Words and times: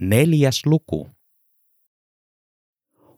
Neljäs 0.00 0.66
luku. 0.66 1.10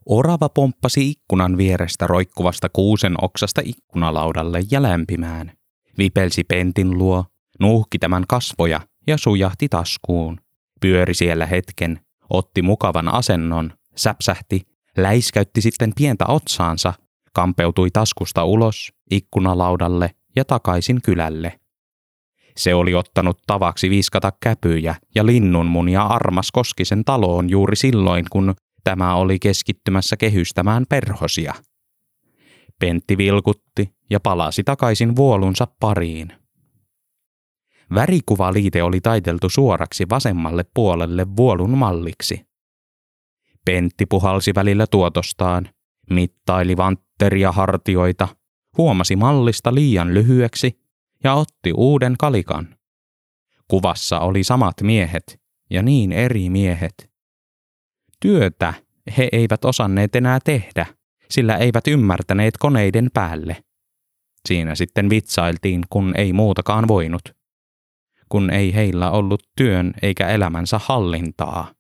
Orava 0.06 0.48
pomppasi 0.48 1.10
ikkunan 1.10 1.56
vierestä 1.56 2.06
roikkuvasta 2.06 2.69
kuusen 2.69 3.24
oksasta 3.24 3.60
ikkunalaudalle 3.64 4.60
ja 4.71 4.83
lämpimään. 4.83 5.53
Vipelsi 5.99 6.44
pentin 6.44 6.99
luo, 6.99 7.24
nuuhki 7.60 7.99
tämän 7.99 8.24
kasvoja 8.28 8.80
ja 9.06 9.17
sujahti 9.19 9.69
taskuun. 9.69 10.40
Pyöri 10.80 11.14
siellä 11.14 11.46
hetken, 11.46 12.01
otti 12.30 12.62
mukavan 12.62 13.08
asennon, 13.08 13.72
säpsähti, 13.97 14.63
läiskäytti 14.97 15.60
sitten 15.60 15.92
pientä 15.97 16.24
otsaansa, 16.27 16.92
kampeutui 17.33 17.91
taskusta 17.91 18.45
ulos, 18.45 18.92
ikkunalaudalle 19.10 20.10
ja 20.37 20.45
takaisin 20.45 21.02
kylälle. 21.02 21.60
Se 22.59 22.75
oli 22.75 22.95
ottanut 22.95 23.38
tavaksi 23.47 23.91
viskata 23.91 24.33
käpyjä 24.43 24.95
ja 25.15 25.27
linnunmunia 25.27 26.02
Armas 26.02 26.53
Koskisen 26.53 27.05
taloon 27.05 27.51
juuri 27.51 27.77
silloin, 27.77 28.25
kun 28.30 28.55
tämä 28.85 29.15
oli 29.15 29.39
keskittymässä 29.39 30.16
kehystämään 30.16 30.87
perhosia. 30.89 31.55
Pentti 32.80 33.19
vilkutti 33.19 33.95
ja 34.11 34.21
palasi 34.21 34.65
takaisin 34.65 35.16
vuolunsa 35.16 35.66
pariin. 35.80 36.33
Värikuvaliite 37.95 38.83
oli 38.83 39.01
taiteltu 39.01 39.49
suoraksi 39.49 40.07
vasemmalle 40.11 40.65
puolelle 40.75 41.27
vuolun 41.37 41.79
malliksi. 41.79 42.47
Pentti 43.65 44.07
puhalsi 44.07 44.55
välillä 44.55 44.87
tuotostaan, 44.87 45.69
mittaili 46.11 46.77
vantteria 46.77 47.52
hartioita, 47.52 48.29
huomasi 48.79 49.16
mallista 49.16 49.75
liian 49.75 50.15
lyhyeksi 50.15 50.88
ja 51.25 51.35
otti 51.35 51.73
uuden 51.77 52.15
kalikan. 52.19 52.75
Kuvassa 53.69 54.21
oli 54.21 54.45
samat 54.45 54.75
miehet 54.83 55.41
ja 55.71 55.83
niin 55.83 56.13
eri 56.13 56.51
miehet. 56.51 57.11
Työtä 58.21 58.75
he 59.16 59.29
eivät 59.33 59.65
osanneet 59.65 60.16
enää 60.16 60.38
tehdä, 60.45 60.87
sillä 61.30 61.57
eivät 61.57 61.88
ymmärtäneet 61.88 62.55
koneiden 62.59 63.10
päälle. 63.15 63.57
Siinä 64.48 64.75
sitten 64.75 65.10
vitsailtiin, 65.10 65.84
kun 65.91 66.14
ei 66.16 66.33
muutakaan 66.33 66.88
voinut. 66.88 67.22
Kun 68.28 68.50
ei 68.50 68.75
heillä 68.75 69.10
ollut 69.10 69.42
työn 69.56 69.94
eikä 70.03 70.28
elämänsä 70.28 70.80
hallintaa. 70.84 71.77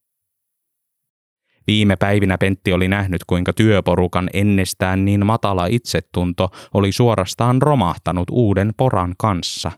Viime 1.68 1.96
päivinä 1.96 2.38
Pentti 2.38 2.72
oli 2.72 2.88
nähnyt, 2.88 3.24
kuinka 3.24 3.52
työporukan 3.52 4.30
ennestään 4.32 5.04
niin 5.04 5.26
matala 5.26 5.66
itsetunto 5.66 6.50
oli 6.74 6.92
suorastaan 6.92 7.62
romahtanut 7.62 8.30
uuden 8.30 8.72
poran 8.76 9.14
kanssa. 9.18 9.72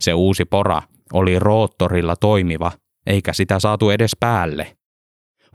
Se 0.00 0.14
uusi 0.14 0.44
pora 0.44 0.82
oli 1.12 1.38
roottorilla 1.38 2.16
toimiva, 2.16 2.72
eikä 3.06 3.32
sitä 3.32 3.60
saatu 3.60 3.90
edes 3.90 4.16
päälle. 4.20 4.76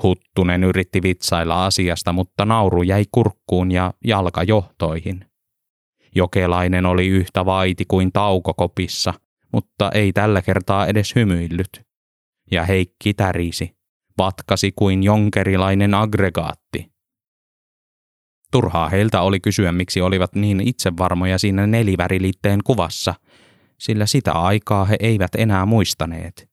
Huttunen 0.04 0.64
yritti 0.64 1.02
vitsailla 1.02 1.66
asiasta, 1.66 2.14
mutta 2.14 2.46
nauru 2.46 2.84
jäi 2.84 3.06
kurkkuun 3.12 3.72
ja 3.72 3.94
jalka 4.06 4.44
johtoihin. 4.44 5.26
Jokelainen 6.16 6.86
oli 6.86 7.08
yhtä 7.08 7.46
vaiti 7.46 7.86
kuin 7.88 8.12
taukokopissa, 8.12 9.14
mutta 9.54 9.92
ei 9.94 10.14
tällä 10.14 10.42
kertaa 10.42 10.88
edes 10.88 11.16
hymyillyt. 11.16 11.82
Ja 12.52 12.66
Heikki 12.66 13.14
tärisi 13.14 13.81
vatkasi 14.18 14.72
kuin 14.76 15.04
jonkerilainen 15.04 15.94
aggregaatti. 15.94 16.92
Turhaa 18.52 18.90
heiltä 18.90 19.22
oli 19.22 19.40
kysyä, 19.40 19.72
miksi 19.72 20.02
olivat 20.02 20.36
niin 20.36 20.68
itsevarmoja 20.68 21.38
siinä 21.38 21.68
neliväriliitteen 21.68 22.60
kuvassa, 22.64 23.14
sillä 23.80 24.06
sitä 24.06 24.32
aikaa 24.32 24.86
he 24.86 24.96
eivät 25.00 25.36
enää 25.38 25.66
muistaneet. 25.66 26.52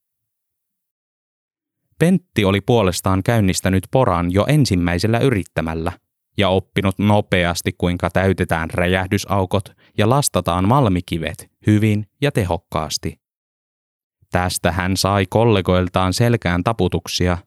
Pentti 1.99 2.45
oli 2.45 2.61
puolestaan 2.61 3.23
käynnistänyt 3.23 3.85
poran 3.91 4.33
jo 4.33 4.45
ensimmäisellä 4.49 5.19
yrittämällä 5.19 5.93
ja 6.39 6.49
oppinut 6.49 6.99
nopeasti, 6.99 7.73
kuinka 7.79 8.11
täytetään 8.11 8.71
räjähdysaukot 8.71 9.65
ja 9.99 10.09
lastataan 10.09 10.69
malmikivet 10.69 11.51
hyvin 11.67 12.07
ja 12.21 12.33
tehokkaasti. 12.33 13.21
Tästä 14.31 14.73
hän 14.73 14.97
sai 14.97 15.27
kollegoiltaan 15.31 16.13
selkään 16.13 16.65
taputuksia 16.65 17.39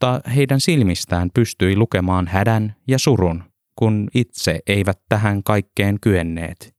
mutta 0.00 0.30
heidän 0.30 0.60
silmistään 0.60 1.30
pystyi 1.34 1.76
lukemaan 1.76 2.26
hädän 2.26 2.76
ja 2.88 2.98
surun, 2.98 3.44
kun 3.76 4.08
itse 4.14 4.60
eivät 4.66 5.00
tähän 5.08 5.42
kaikkeen 5.42 6.00
kyenneet. 6.00 6.74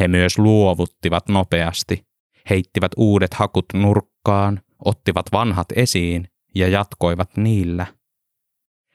He 0.00 0.08
myös 0.08 0.38
luovuttivat 0.38 1.28
nopeasti, 1.28 2.06
heittivät 2.50 2.92
uudet 2.96 3.34
hakut 3.34 3.64
nurkkaan, 3.74 4.60
ottivat 4.84 5.26
vanhat 5.32 5.66
esiin 5.76 6.28
ja 6.54 6.68
jatkoivat 6.68 7.36
niillä. 7.36 7.86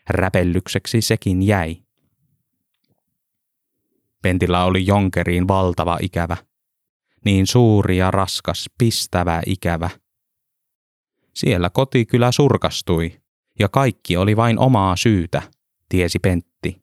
Räpellykseksi 0.09 1.02
sekin 1.02 1.44
jäi. 1.44 1.78
Pentillä 4.22 4.63
oli 4.63 4.85
jonkeriin 4.85 5.47
valtava 5.47 5.97
ikävä. 6.02 6.38
Niin 7.25 7.47
suuri 7.47 7.97
ja 7.97 8.12
raskas, 8.12 8.69
pistävä 8.78 9.41
ikävä– 9.46 9.90
siellä 11.35 11.69
koti 11.69 12.06
kyllä 12.06 12.31
surkastui, 12.31 13.22
ja 13.59 13.69
kaikki 13.69 14.17
oli 14.17 14.35
vain 14.35 14.59
omaa 14.59 14.95
syytä, 14.95 15.41
tiesi 15.89 16.19
Pentti. 16.19 16.81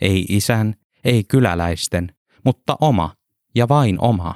Ei 0.00 0.26
isän, 0.28 0.74
ei 1.04 1.24
kyläläisten, 1.24 2.14
mutta 2.44 2.76
oma 2.80 3.14
ja 3.54 3.68
vain 3.68 3.96
oma. 4.00 4.34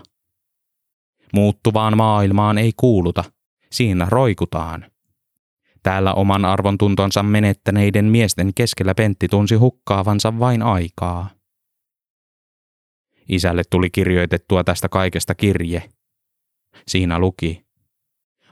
Muuttuvaan 1.32 1.96
maailmaan 1.96 2.58
ei 2.58 2.72
kuuluta, 2.76 3.24
siinä 3.72 4.06
roikutaan. 4.10 4.90
Täällä 5.82 6.14
oman 6.14 6.44
arvon 6.44 6.78
tuntonsa 6.78 7.22
menettäneiden 7.22 8.04
miesten 8.04 8.54
keskellä 8.54 8.94
Pentti 8.94 9.28
tunsi 9.28 9.54
hukkaavansa 9.54 10.38
vain 10.38 10.62
aikaa. 10.62 11.30
Isälle 13.28 13.62
tuli 13.70 13.90
kirjoitettua 13.90 14.64
tästä 14.64 14.88
kaikesta 14.88 15.34
kirje. 15.34 15.82
Siinä 16.88 17.18
luki, 17.18 17.66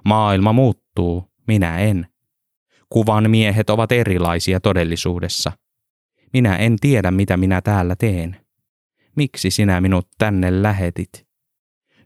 Maailma 0.05 0.53
muuttuu, 0.53 1.33
minä 1.47 1.79
en. 1.79 2.14
Kuvan 2.95 3.31
miehet 3.31 3.71
ovat 3.71 3.93
erilaisia 3.93 4.61
todellisuudessa. 4.61 5.53
Minä 6.33 6.57
en 6.57 6.77
tiedä, 6.81 7.11
mitä 7.11 7.37
minä 7.37 7.61
täällä 7.61 7.97
teen. 7.97 8.37
Miksi 9.17 9.51
sinä 9.51 9.81
minut 9.81 10.09
tänne 10.19 10.63
lähetit? 10.63 11.27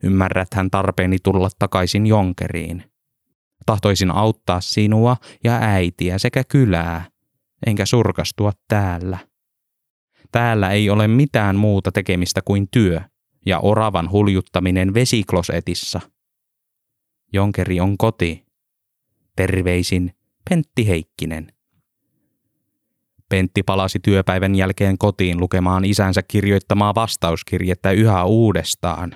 Ymmärräthän 0.02 0.70
tarpeeni 0.70 1.16
tulla 1.22 1.48
takaisin 1.58 2.06
Jonkeriin. 2.06 2.84
Tahtoisin 3.66 4.10
auttaa 4.10 4.60
sinua 4.60 5.16
ja 5.44 5.58
äitiä 5.60 6.18
sekä 6.18 6.44
kylää, 6.44 7.04
enkä 7.66 7.86
surkastua 7.86 8.52
täällä. 8.68 9.18
Täällä 10.32 10.70
ei 10.70 10.90
ole 10.90 11.08
mitään 11.08 11.56
muuta 11.56 11.92
tekemistä 11.92 12.40
kuin 12.44 12.68
työ 12.70 13.00
ja 13.46 13.58
oravan 13.58 14.10
huljuttaminen 14.10 14.94
vesiklosetissa– 14.94 16.00
Jonkeri 17.32 17.80
on 17.80 17.98
koti. 17.98 18.46
Terveisin 19.36 20.17
Pentti 20.48 20.88
Heikkinen. 20.88 21.52
Pentti 23.28 23.62
palasi 23.62 23.98
työpäivän 23.98 24.54
jälkeen 24.54 24.98
kotiin 24.98 25.40
lukemaan 25.40 25.84
isänsä 25.84 26.22
kirjoittamaa 26.22 26.94
vastauskirjettä 26.94 27.90
yhä 27.90 28.24
uudestaan 28.24 29.12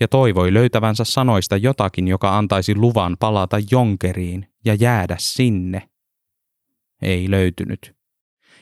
ja 0.00 0.08
toivoi 0.08 0.54
löytävänsä 0.54 1.04
sanoista 1.04 1.56
jotakin, 1.56 2.08
joka 2.08 2.38
antaisi 2.38 2.74
luvan 2.74 3.16
palata 3.20 3.56
Jonkeriin 3.70 4.46
ja 4.64 4.74
jäädä 4.74 5.16
sinne. 5.18 5.88
Ei 7.02 7.30
löytynyt. 7.30 7.96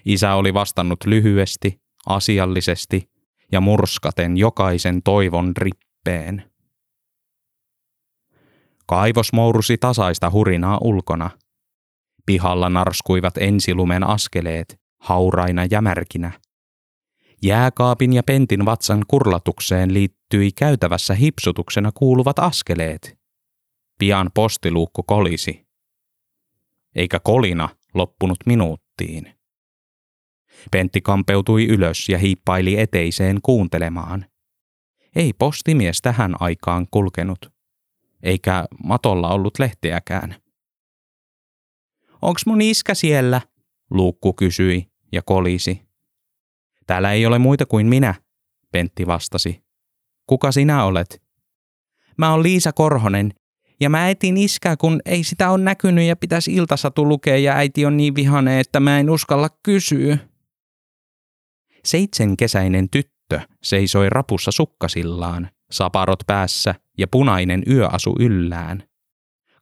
Isä 0.05 0.35
oli 0.35 0.55
vastannut 0.55 1.05
lyhyesti, 1.05 1.81
asiallisesti 2.07 3.11
ja 3.53 3.61
murskaten 3.61 4.37
jokaisen 4.37 5.03
toivon 5.03 5.53
rippeen. 5.57 6.51
Kaivos 8.87 9.33
mourusi 9.33 9.79
tasaista 9.79 10.31
hurinaa 10.31 10.79
ulkona. 10.83 11.31
Pihalla 12.29 12.69
narskuivat 12.69 13.39
ensilumen 13.39 14.07
askeleet, 14.07 14.81
hauraina 14.99 15.67
ja 15.71 15.83
märkinä. 15.83 16.41
Jääkaapin 17.43 18.13
ja 18.13 18.23
pentin 18.23 18.65
vatsan 18.65 19.05
kurlatukseen 19.09 19.95
liittyi 19.95 20.53
käytävässä 20.53 21.15
hipsutuksena 21.15 21.93
kuuluvat 21.95 22.39
askeleet. 22.39 23.19
Pian 23.99 24.31
postiluukku 24.35 25.03
kolisi. 25.03 25.67
Eikä 26.95 27.21
kolina 27.21 27.69
loppunut 27.95 28.39
minuuttiin. 28.47 29.35
Pentti 30.71 31.01
kampeutui 31.01 31.67
ylös 31.67 32.09
ja 32.09 32.19
hiippaili 32.19 32.81
eteiseen 32.81 33.39
kuuntelemaan. 33.43 34.27
Ei 35.17 35.33
postimies 35.33 36.03
tähän 36.03 36.35
aikaan 36.41 36.87
kulkenut 36.91 37.53
eikä 38.23 38.65
matolla 38.85 39.29
ollut 39.29 39.59
lehteäkään. 39.59 40.35
Onks 42.23 42.47
mun 42.47 42.61
iskä 42.61 42.95
siellä? 42.95 43.41
Luukku 43.91 44.33
kysyi 44.33 44.91
ja 45.13 45.23
kolisi. 45.23 45.83
Täällä 46.87 47.13
ei 47.13 47.27
ole 47.27 47.39
muita 47.39 47.67
kuin 47.67 47.87
minä, 47.87 48.15
Pentti 48.73 49.07
vastasi. 49.07 49.63
Kuka 50.27 50.53
sinä 50.53 50.85
olet? 50.85 51.23
Mä 52.19 52.31
oon 52.31 52.43
Liisa 52.43 52.73
Korhonen 52.73 53.35
Ja 53.81 53.91
mä 53.91 54.11
etin 54.11 54.37
iskää, 54.37 54.77
kun 54.77 55.01
ei 55.05 55.25
sitä 55.25 55.51
ole 55.51 55.63
näkynyt 55.63 56.05
ja 56.05 56.17
pitäisi 56.17 56.55
iltasatu 56.55 57.09
lukea 57.09 57.37
ja 57.37 57.55
äiti 57.55 57.87
on 57.87 57.97
niin 57.97 58.15
vihane, 58.15 58.61
että 58.61 58.81
mä 58.81 59.01
en 59.01 59.11
uskalla 59.11 59.49
kysyä. 59.63 60.19
Seitsemänkesäinen 61.85 62.91
tyttö 62.91 63.41
seisoi 63.63 64.11
rapussa 64.11 64.51
sukkasillaan, 64.51 65.51
saparot 65.71 66.21
päässä 66.27 66.75
ja 66.99 67.09
punainen 67.09 67.63
yöasu 67.71 68.17
yllään. 68.21 68.83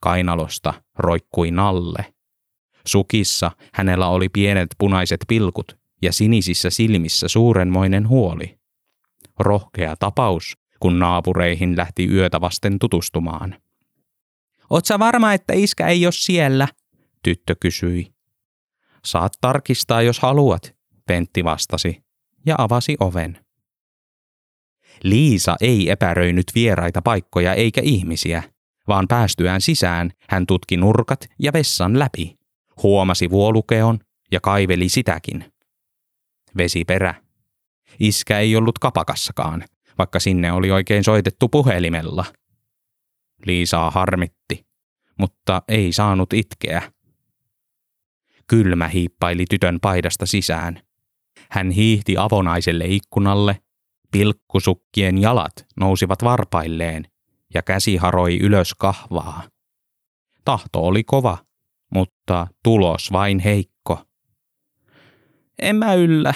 Kainalosta 0.01 0.75
roikkui 0.99 1.51
nalle. 1.51 2.16
Sukissa 2.87 3.51
hänellä 3.73 4.09
oli 4.09 4.29
pienet 4.29 4.69
punaiset 4.79 5.21
pilkut 5.29 5.79
ja 6.03 6.13
sinisissä 6.13 6.71
silmissä 6.71 7.29
suurenmoinen 7.29 8.09
huoli. 8.09 8.59
Rohkea 9.41 9.97
tapaus, 9.97 10.57
kun 10.81 10.99
naapureihin 10.99 11.77
lähti 11.77 12.07
yötä 12.07 12.41
vasten 12.41 12.79
tutustumaan. 12.79 13.57
Oot 14.71 14.85
varma, 14.99 15.33
että 15.33 15.53
iskä 15.53 15.87
ei 15.87 16.07
ole 16.07 16.13
siellä? 16.13 16.69
Tyttö 17.23 17.57
kysyi. 17.61 18.13
Saat 19.05 19.33
tarkistaa, 19.41 20.03
jos 20.03 20.21
haluat, 20.21 20.77
Pentti 21.07 21.45
vastasi 21.45 22.05
ja 22.47 22.55
avasi 22.59 22.97
oven. 23.01 23.47
Liisa 25.03 25.57
ei 25.61 25.91
epäröinyt 25.91 26.47
vieraita 26.55 27.03
paikkoja 27.03 27.55
eikä 27.55 27.81
ihmisiä, 27.85 28.43
vaan 28.89 29.09
päästyään 29.09 29.61
sisään 29.61 30.11
hän 30.29 30.47
tutki 30.47 30.77
nurkat 30.77 31.27
ja 31.39 31.53
vessan 31.53 31.99
läpi, 31.99 32.39
huomasi 32.83 33.31
vuolukeon 33.31 33.99
ja 34.33 34.41
kaiveli 34.41 34.89
sitäkin. 34.89 35.53
Vesiperä. 36.57 37.15
Iskä 38.01 38.39
ei 38.39 38.57
ollut 38.57 38.79
kapakassakaan, 38.79 39.65
vaikka 39.99 40.21
sinne 40.21 40.53
oli 40.53 40.71
oikein 40.71 41.05
soitettu 41.05 41.49
puhelimella. 41.49 42.25
Liisaa 43.47 43.91
harmitti, 43.91 44.67
mutta 45.19 45.63
ei 45.69 45.93
saanut 45.93 46.33
itkeä. 46.33 46.93
Kylmä 48.47 48.89
hiippaili 48.89 49.45
tytön 49.51 49.79
paidasta 49.81 50.27
sisään. 50.27 50.81
Hän 51.51 51.71
hiihti 51.71 52.17
avonaiselle 52.19 52.85
ikkunalle, 52.87 53.61
pilkkusukkien 54.11 55.19
jalat 55.19 55.67
nousivat 55.77 56.25
varpailleen 56.25 57.05
ja 57.55 57.63
käsi 57.63 57.97
haroi 57.97 58.39
ylös 58.39 58.75
kahvaa. 58.75 59.43
Tahto 60.45 60.87
oli 60.87 61.05
kova, 61.05 61.39
mutta 61.95 62.47
tulos 62.63 63.13
vain 63.13 63.39
heikko. 63.39 64.05
En 65.59 65.77
mä 65.77 65.95
yllä. 65.95 66.35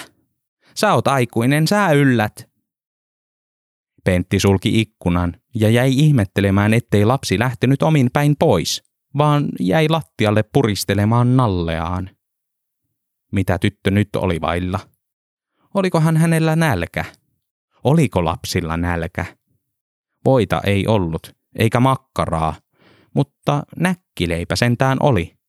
Sä 0.75 0.93
oot 0.93 1.07
aikuinen, 1.07 1.67
sä 1.67 1.91
yllät. 1.91 2.51
Pentti 4.03 4.39
sulki 4.39 4.81
ikkunan 4.81 5.33
ja 5.55 5.69
jäi 5.69 5.93
ihmettelemään, 5.97 6.73
ettei 6.73 7.05
lapsi 7.05 7.39
lähtenyt 7.39 7.83
omin 7.83 8.09
päin 8.13 8.35
pois, 8.39 8.83
vaan 9.17 9.49
jäi 9.59 9.89
lattialle 9.89 10.43
puristelemaan 10.43 11.37
nalleaan. 11.37 12.09
Mitä 13.31 13.59
tyttö 13.59 13.91
nyt 13.91 14.15
oli 14.15 14.41
vailla? 14.41 14.79
Olikohan 15.73 16.17
hänellä 16.17 16.55
nälkä? 16.55 17.05
Oliko 17.83 18.25
lapsilla 18.25 18.77
nälkä? 18.77 19.25
Voita 20.25 20.61
ei 20.65 20.87
ollut, 20.87 21.35
eikä 21.59 21.79
makkaraa, 21.79 22.55
mutta 23.13 23.63
näkkileipä 23.75 24.55
sentään 24.55 24.97
oli. 25.01 25.40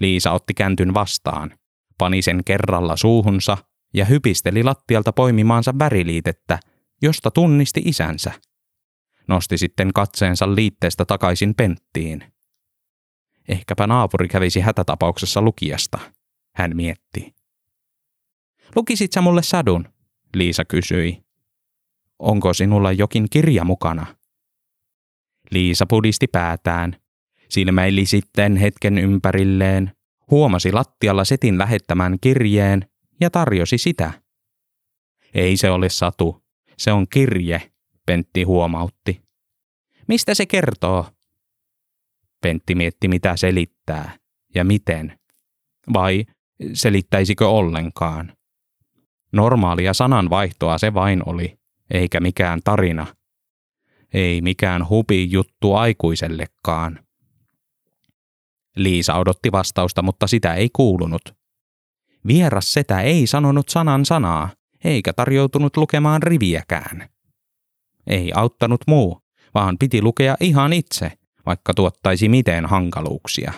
Liisa 0.00 0.32
otti 0.32 0.54
käntyn 0.54 0.94
vastaan, 0.94 1.58
pani 1.98 2.22
sen 2.22 2.44
kerralla 2.44 2.96
suuhunsa 2.96 3.58
ja 3.94 4.04
hypisteli 4.04 4.62
lattialta 4.62 5.12
poimimaansa 5.12 5.74
väriliitettä, 5.78 6.58
josta 7.02 7.30
tunnisti 7.30 7.82
isänsä. 7.84 8.32
Nosti 9.28 9.58
sitten 9.58 9.92
katseensa 9.92 10.54
liitteestä 10.54 11.04
takaisin 11.04 11.54
penttiin. 11.54 12.32
Ehkäpä 13.48 13.86
naapuri 13.86 14.28
kävisi 14.28 14.60
hätätapauksessa 14.60 15.42
lukijasta, 15.42 15.98
hän 16.54 16.76
mietti. 16.76 17.34
Lukisit 18.76 19.12
sä 19.12 19.20
mulle 19.20 19.42
sadun? 19.42 19.88
Liisa 20.34 20.64
kysyi. 20.64 21.22
Onko 22.18 22.54
sinulla 22.54 22.92
jokin 22.92 23.26
kirja 23.30 23.64
mukana? 23.64 24.06
Liisa 25.50 25.86
pudisti 25.86 26.26
päätään, 26.26 26.96
silmäili 27.48 28.06
sitten 28.06 28.56
hetken 28.56 28.98
ympärilleen, 28.98 29.92
huomasi 30.30 30.72
lattialla 30.72 31.24
setin 31.24 31.58
lähettämän 31.58 32.18
kirjeen 32.20 32.86
ja 33.20 33.30
tarjosi 33.30 33.78
sitä. 33.78 34.12
Ei 35.34 35.56
se 35.56 35.70
ole 35.70 35.88
satu, 35.88 36.42
se 36.76 36.92
on 36.92 37.06
kirje, 37.08 37.70
Pentti 38.06 38.42
huomautti. 38.42 39.22
Mistä 40.08 40.34
se 40.34 40.46
kertoo? 40.46 41.06
Pentti 42.40 42.74
mietti 42.74 43.08
mitä 43.08 43.36
selittää 43.36 44.18
ja 44.54 44.64
miten. 44.64 45.18
Vai 45.92 46.24
selittäisikö 46.72 47.48
ollenkaan? 47.48 48.32
Normaalia 49.32 49.94
sananvaihtoa 49.94 50.78
se 50.78 50.94
vain 50.94 51.22
oli, 51.28 51.58
eikä 51.90 52.20
mikään 52.20 52.60
tarina. 52.64 53.06
Ei 54.14 54.40
mikään 54.40 54.88
hupi 54.88 55.30
juttu 55.30 55.74
aikuisellekaan. 55.74 57.07
Liisa 58.82 59.14
odotti 59.14 59.52
vastausta, 59.52 60.02
mutta 60.02 60.26
sitä 60.26 60.54
ei 60.54 60.70
kuulunut. 60.72 61.34
Vieras 62.26 62.72
setä 62.72 63.00
ei 63.00 63.26
sanonut 63.26 63.68
sanan 63.68 64.04
sanaa, 64.04 64.50
eikä 64.84 65.12
tarjoutunut 65.12 65.76
lukemaan 65.76 66.22
riviäkään. 66.22 67.08
Ei 68.06 68.32
auttanut 68.34 68.80
muu, 68.86 69.20
vaan 69.54 69.78
piti 69.78 70.02
lukea 70.02 70.36
ihan 70.40 70.72
itse, 70.72 71.12
vaikka 71.46 71.74
tuottaisi 71.74 72.28
miten 72.28 72.66
hankaluuksia. 72.66 73.52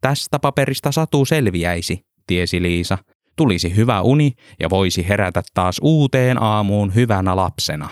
Tästä 0.00 0.38
paperista 0.38 0.92
satu 0.92 1.24
selviäisi, 1.24 2.06
tiesi 2.26 2.62
Liisa, 2.62 2.98
tulisi 3.36 3.76
hyvä 3.76 4.00
uni 4.00 4.32
ja 4.60 4.70
voisi 4.70 5.08
herätä 5.08 5.42
taas 5.54 5.78
uuteen 5.82 6.42
aamuun 6.42 6.94
hyvänä 6.94 7.36
lapsena. 7.36 7.88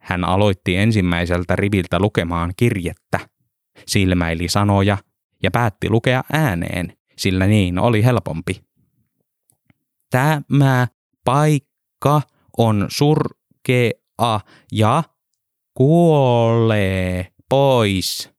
Hän 0.00 0.24
aloitti 0.24 0.76
ensimmäiseltä 0.76 1.56
riviltä 1.56 1.98
lukemaan 1.98 2.52
kirjettä, 2.56 3.20
silmäili 3.86 4.48
sanoja 4.48 4.98
ja 5.42 5.50
päätti 5.50 5.90
lukea 5.90 6.24
ääneen, 6.32 6.96
sillä 7.16 7.46
niin 7.46 7.78
oli 7.78 8.04
helpompi. 8.04 8.64
Tämä 10.10 10.88
paikka 11.24 12.22
on 12.58 12.86
surkea 12.88 13.90
ja 14.72 15.02
kuolee 15.74 17.32
pois. 17.48 18.30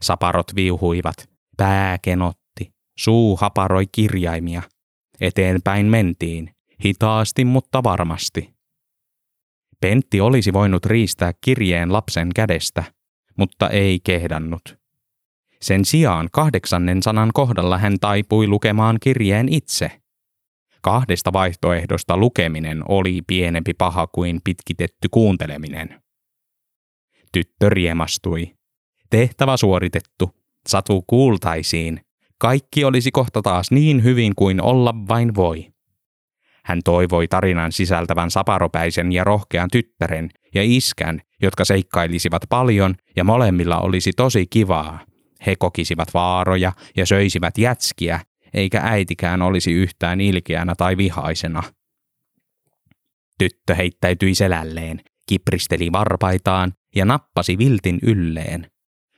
Saparot 0.00 0.54
viuhuivat, 0.54 1.30
pääkenot 1.56 2.40
Suu 3.00 3.36
haparoi 3.36 3.86
kirjaimia. 3.92 4.62
Eteenpäin 5.20 5.86
mentiin, 5.86 6.50
hitaasti 6.84 7.44
mutta 7.44 7.82
varmasti. 7.82 8.54
Pentti 9.80 10.20
olisi 10.20 10.52
voinut 10.52 10.86
riistää 10.86 11.32
kirjeen 11.40 11.92
lapsen 11.92 12.28
kädestä, 12.34 12.84
mutta 13.40 13.68
ei 13.68 14.00
kehdannut. 14.04 14.78
Sen 15.60 15.84
sijaan 15.84 16.28
kahdeksannen 16.32 17.02
sanan 17.02 17.30
kohdalla 17.34 17.78
hän 17.78 17.96
taipui 18.00 18.46
lukemaan 18.46 18.96
kirjeen 19.02 19.48
itse. 19.48 20.00
Kahdesta 20.82 21.32
vaihtoehdosta 21.32 22.16
lukeminen 22.16 22.82
oli 22.88 23.22
pienempi 23.26 23.74
paha 23.74 24.06
kuin 24.06 24.40
pitkitetty 24.44 25.08
kuunteleminen. 25.10 26.02
Tyttö 27.32 27.68
riemastui. 27.68 28.54
Tehtävä 29.10 29.56
suoritettu. 29.56 30.30
Satu 30.68 31.04
kuultaisiin, 31.06 32.00
kaikki 32.38 32.84
olisi 32.84 33.10
kohta 33.10 33.42
taas 33.42 33.70
niin 33.70 34.04
hyvin 34.04 34.32
kuin 34.36 34.62
olla 34.62 34.94
vain 35.08 35.34
voi. 35.34 35.72
Hän 36.64 36.80
toivoi 36.84 37.28
tarinan 37.28 37.72
sisältävän 37.72 38.30
saparopäisen 38.30 39.12
ja 39.12 39.24
rohkean 39.24 39.68
tyttären 39.72 40.30
ja 40.54 40.62
iskän, 40.64 41.20
jotka 41.42 41.64
seikkailisivat 41.64 42.42
paljon 42.48 42.94
ja 43.16 43.24
molemmilla 43.24 43.78
olisi 43.78 44.12
tosi 44.16 44.46
kivaa. 44.46 45.00
He 45.46 45.56
kokisivat 45.56 46.14
vaaroja 46.14 46.72
ja 46.96 47.06
söisivät 47.06 47.58
jätskiä, 47.58 48.20
eikä 48.54 48.80
äitikään 48.84 49.42
olisi 49.42 49.72
yhtään 49.72 50.20
ilkeänä 50.20 50.74
tai 50.74 50.96
vihaisena. 50.96 51.62
Tyttö 53.38 53.74
heittäytyi 53.74 54.34
selälleen, 54.34 55.00
kipristeli 55.28 55.92
varpaitaan 55.92 56.72
ja 56.96 57.04
nappasi 57.04 57.58
viltin 57.58 57.98
ylleen. 58.02 58.70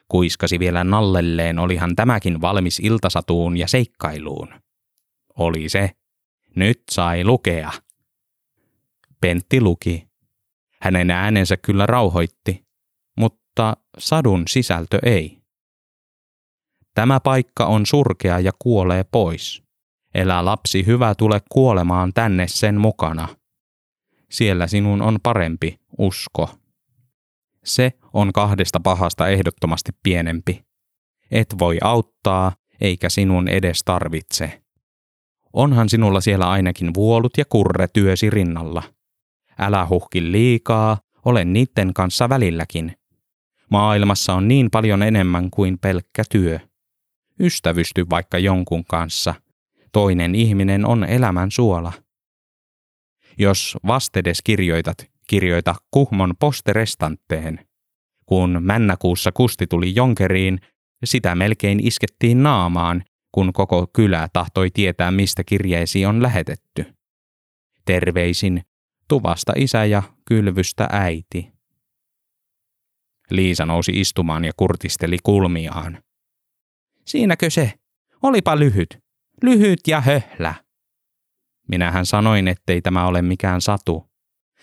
Kuiskasi 0.09 0.59
vielä 0.59 0.85
nallelleen, 0.85 1.59
olihan 1.59 1.97
tämäkin 1.97 2.41
valmis 2.41 2.81
iltasatuun 2.81 3.57
ja 3.57 3.69
seikkailuun. 3.69 4.49
Oli 5.39 5.69
se. 5.69 5.91
Nyt 6.57 6.83
sai 6.91 7.25
lukea. 7.25 7.73
Pentti 9.21 9.61
luki. 9.61 10.12
Hänen 10.83 11.11
äänensä 11.11 11.57
kyllä 11.57 11.87
rauhoitti, 11.87 12.67
mutta 13.19 13.77
sadun 13.99 14.43
sisältö 14.49 14.99
ei. 15.03 15.43
Tämä 16.95 17.21
paikka 17.21 17.67
on 17.67 17.87
surkea 17.87 18.39
ja 18.39 18.53
kuolee 18.59 19.05
pois. 19.05 19.63
Elä 20.15 20.45
lapsi 20.45 20.87
hyvä 20.87 21.15
tule 21.15 21.41
kuolemaan 21.49 22.13
tänne 22.13 22.49
sen 22.49 22.81
mukana. 22.81 23.29
Siellä 24.31 24.67
sinun 24.67 25.03
on 25.03 25.19
parempi, 25.23 25.81
usko. 25.99 26.51
Se 27.65 27.93
on 28.13 28.33
kahdesta 28.33 28.81
pahasta 28.81 29.29
ehdottomasti 29.29 29.93
pienempi. 30.03 30.65
Et 31.31 31.55
voi 31.59 31.79
auttaa, 31.83 32.53
eikä 32.81 33.09
sinun 33.09 33.49
edes 33.49 33.83
tarvitse. 33.85 34.63
Onhan 35.53 35.89
sinulla 35.89 36.21
siellä 36.21 36.51
ainakin 36.51 36.95
vuolut 36.95 37.39
ja 37.39 37.45
kurre 37.45 37.89
työsi 37.89 38.31
rinnalla. 38.31 38.83
Älä 39.59 39.87
huhki 39.87 40.33
liikaa, 40.33 40.99
olen 41.25 41.53
niiden 41.53 41.95
kanssa 41.95 42.29
välilläkin. 42.29 42.97
Maailmassa 43.71 44.35
on 44.35 44.49
niin 44.49 44.71
paljon 44.71 45.03
enemmän 45.03 45.51
kuin 45.51 45.79
pelkkä 45.79 46.23
työ. 46.31 46.59
Ystävysty 47.41 48.07
vaikka 48.11 48.39
jonkun 48.39 48.85
kanssa. 48.85 49.35
Toinen 49.93 50.35
ihminen 50.35 50.87
on 50.87 51.05
elämän 51.05 51.51
suola. 51.51 51.93
Jos 53.39 53.77
vastedes 53.87 54.43
kirjoitat, 54.45 55.07
kirjoita 55.29 55.75
Kuhmon 55.91 56.35
posterestantteen. 56.41 57.67
Kun 58.27 58.59
männäkuussa 58.61 59.33
Kusti 59.33 59.67
tuli 59.67 59.95
Jonkeriin, 59.95 60.61
sitä 61.05 61.35
melkein 61.35 61.87
iskettiin 61.87 62.43
naamaan, 62.43 63.03
kun 63.33 63.53
koko 63.53 63.87
kylä 63.87 64.29
tahtoi 64.33 64.71
tietää, 64.71 65.11
mistä 65.11 65.45
kirjeesi 65.45 66.07
on 66.07 66.23
lähetetty. 66.23 66.87
Terveisin 67.85 68.63
tuvasta 69.09 69.53
isä 69.57 69.85
ja 69.85 70.03
kylvystä 70.25 70.89
äiti. 70.93 71.53
Liisa 73.31 73.67
nousi 73.67 73.93
istumaan 74.01 74.45
ja 74.45 74.53
kurtisteli 74.57 75.17
kulmiaan. 75.23 76.03
Siinäkö 77.05 77.51
se? 77.51 77.73
Olipa 78.23 78.59
lyhyt. 78.59 78.99
Lyhyt 79.43 79.81
ja 79.87 80.01
höhlä. 80.01 80.55
Minähän 81.69 82.07
sanoin, 82.07 82.49
ettei 82.49 82.83
tämä 82.83 83.07
ole 83.07 83.23
mikään 83.23 83.61
satu. 83.61 84.11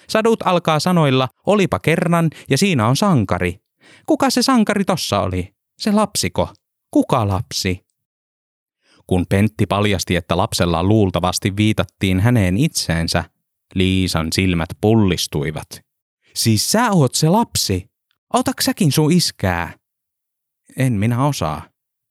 Sadut 0.09 0.39
alkaa 0.45 0.79
sanoilla, 0.79 1.29
olipa 1.45 1.79
kerran 1.79 2.29
ja 2.49 2.57
siinä 2.57 2.87
on 2.87 2.95
sankari. 2.95 3.59
Kuka 4.05 4.29
se 4.29 4.41
sankari 4.41 4.85
tossa 4.85 5.19
oli? 5.19 5.55
Se 5.77 5.91
lapsiko? 5.91 6.53
Kuka 6.91 7.27
lapsi? 7.27 7.85
Kun 9.07 9.25
Pentti 9.29 9.65
paljasti, 9.65 10.15
että 10.15 10.37
lapsella 10.37 10.83
luultavasti 10.83 11.55
viitattiin 11.55 12.19
häneen 12.19 12.57
itseensä, 12.57 13.23
Liisan 13.75 14.27
silmät 14.33 14.69
pullistuivat. 14.81 15.81
Siis 16.35 16.71
sä 16.71 16.91
oot 16.91 17.15
se 17.15 17.29
lapsi? 17.29 17.89
Otaks 18.33 18.65
säkin 18.65 18.91
sun 18.91 19.11
iskää? 19.11 19.73
En 20.77 20.93
minä 20.93 21.25
osaa, 21.25 21.61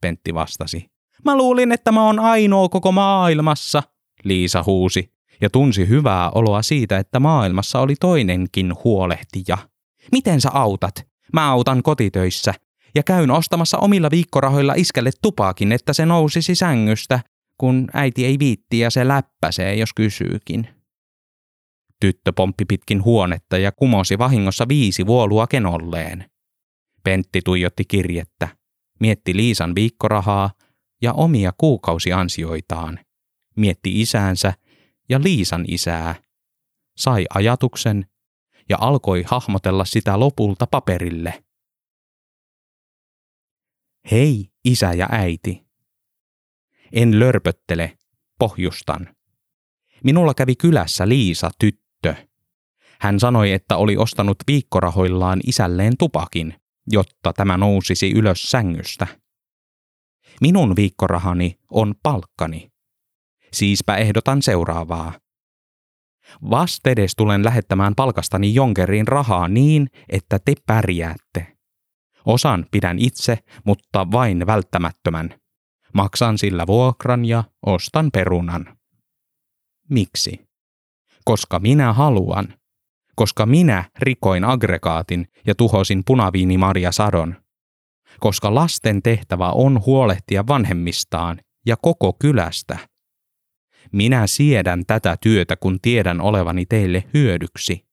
Pentti 0.00 0.34
vastasi. 0.34 0.86
Mä 1.24 1.36
luulin, 1.36 1.72
että 1.72 1.92
mä 1.92 2.04
oon 2.04 2.18
ainoa 2.18 2.68
koko 2.68 2.92
maailmassa, 2.92 3.82
Liisa 4.24 4.62
huusi 4.66 5.12
ja 5.40 5.50
tunsi 5.50 5.88
hyvää 5.88 6.30
oloa 6.30 6.62
siitä, 6.62 6.98
että 6.98 7.20
maailmassa 7.20 7.80
oli 7.80 7.94
toinenkin 8.00 8.72
huolehtija. 8.84 9.58
Miten 10.12 10.40
sä 10.40 10.50
autat? 10.52 11.06
Mä 11.32 11.50
autan 11.50 11.82
kotitöissä 11.82 12.54
ja 12.94 13.02
käyn 13.02 13.30
ostamassa 13.30 13.78
omilla 13.78 14.10
viikkorahoilla 14.10 14.74
iskelle 14.76 15.10
tupaakin, 15.22 15.72
että 15.72 15.92
se 15.92 16.06
nousisi 16.06 16.54
sängystä, 16.54 17.20
kun 17.58 17.88
äiti 17.92 18.26
ei 18.26 18.38
viitti 18.38 18.78
ja 18.78 18.90
se 18.90 19.08
läppäsee, 19.08 19.74
jos 19.74 19.94
kysyykin. 19.94 20.68
Tyttö 22.00 22.32
pomppi 22.32 22.64
pitkin 22.64 23.04
huonetta 23.04 23.58
ja 23.58 23.72
kumosi 23.72 24.18
vahingossa 24.18 24.68
viisi 24.68 25.06
vuolua 25.06 25.46
kenolleen. 25.46 26.30
Pentti 27.04 27.40
tuijotti 27.44 27.84
kirjettä, 27.84 28.48
mietti 29.00 29.36
Liisan 29.36 29.74
viikkorahaa 29.74 30.50
ja 31.02 31.12
omia 31.12 31.52
kuukausiansioitaan, 31.58 32.98
mietti 33.56 34.00
isäänsä 34.00 34.52
ja 35.08 35.22
Liisan 35.22 35.64
isää, 35.68 36.14
sai 36.96 37.26
ajatuksen 37.34 38.06
ja 38.68 38.76
alkoi 38.80 39.24
hahmotella 39.26 39.84
sitä 39.84 40.20
lopulta 40.20 40.66
paperille. 40.66 41.44
Hei, 44.10 44.50
isä 44.64 44.92
ja 44.92 45.08
äiti. 45.10 45.66
En 46.92 47.20
lörpöttele, 47.20 47.98
pohjustan. 48.38 49.16
Minulla 50.04 50.34
kävi 50.34 50.56
kylässä 50.56 51.08
Liisa 51.08 51.50
tyttö. 51.58 51.87
Hän 53.00 53.20
sanoi, 53.20 53.52
että 53.52 53.76
oli 53.76 53.96
ostanut 53.96 54.36
viikkorahoillaan 54.46 55.40
isälleen 55.46 55.96
tupakin, 55.98 56.54
jotta 56.90 57.32
tämä 57.32 57.56
nousisi 57.56 58.10
ylös 58.10 58.50
sängystä. 58.50 59.06
Minun 60.40 60.76
viikkorahani 60.76 61.58
on 61.70 61.94
palkkani. 62.02 62.70
Siispä 63.52 63.96
ehdotan 63.96 64.42
seuraavaa. 64.42 65.12
Vastedes 66.50 67.12
tulen 67.16 67.44
lähettämään 67.44 67.94
palkastani 67.94 68.54
jonkeriin 68.54 69.08
rahaa 69.08 69.48
niin, 69.48 69.90
että 70.08 70.38
te 70.38 70.54
pärjäätte. 70.66 71.56
Osan 72.24 72.66
pidän 72.70 72.98
itse, 72.98 73.38
mutta 73.64 74.10
vain 74.10 74.46
välttämättömän. 74.46 75.40
Maksan 75.94 76.38
sillä 76.38 76.66
vuokran 76.66 77.24
ja 77.24 77.44
ostan 77.66 78.10
perunan. 78.12 78.78
Miksi? 79.90 80.48
Koska 81.24 81.58
minä 81.58 81.92
haluan. 81.92 82.54
Koska 83.18 83.46
minä 83.46 83.84
rikoin 83.98 84.44
aggregaatin 84.44 85.28
ja 85.46 85.54
tuhosin 85.54 86.02
punaviinimarja 86.06 86.92
sadon. 86.92 87.34
Koska 88.20 88.54
lasten 88.54 89.02
tehtävä 89.02 89.50
on 89.50 89.82
huolehtia 89.86 90.46
vanhemmistaan 90.46 91.40
ja 91.66 91.76
koko 91.76 92.12
kylästä. 92.12 92.78
Minä 93.92 94.26
siedän 94.26 94.86
tätä 94.86 95.16
työtä, 95.20 95.56
kun 95.56 95.78
tiedän 95.82 96.20
olevani 96.20 96.66
teille 96.66 97.04
hyödyksi. 97.14 97.86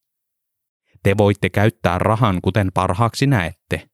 Te 1.03 1.17
voitte 1.17 1.49
käyttää 1.49 1.99
rahan, 1.99 2.39
kuten 2.41 2.71
parhaaksi 2.73 3.27
näette. 3.27 3.89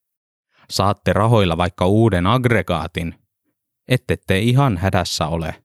Saatte 0.70 1.14
rahoilla 1.14 1.58
vaikka 1.58 1.86
uuden 1.86 2.28
aggregaatin. 2.28 3.16
Ette 3.88 4.18
te 4.28 4.40
ihan 4.40 4.78
hädässä 4.78 5.28
ole. 5.28 5.64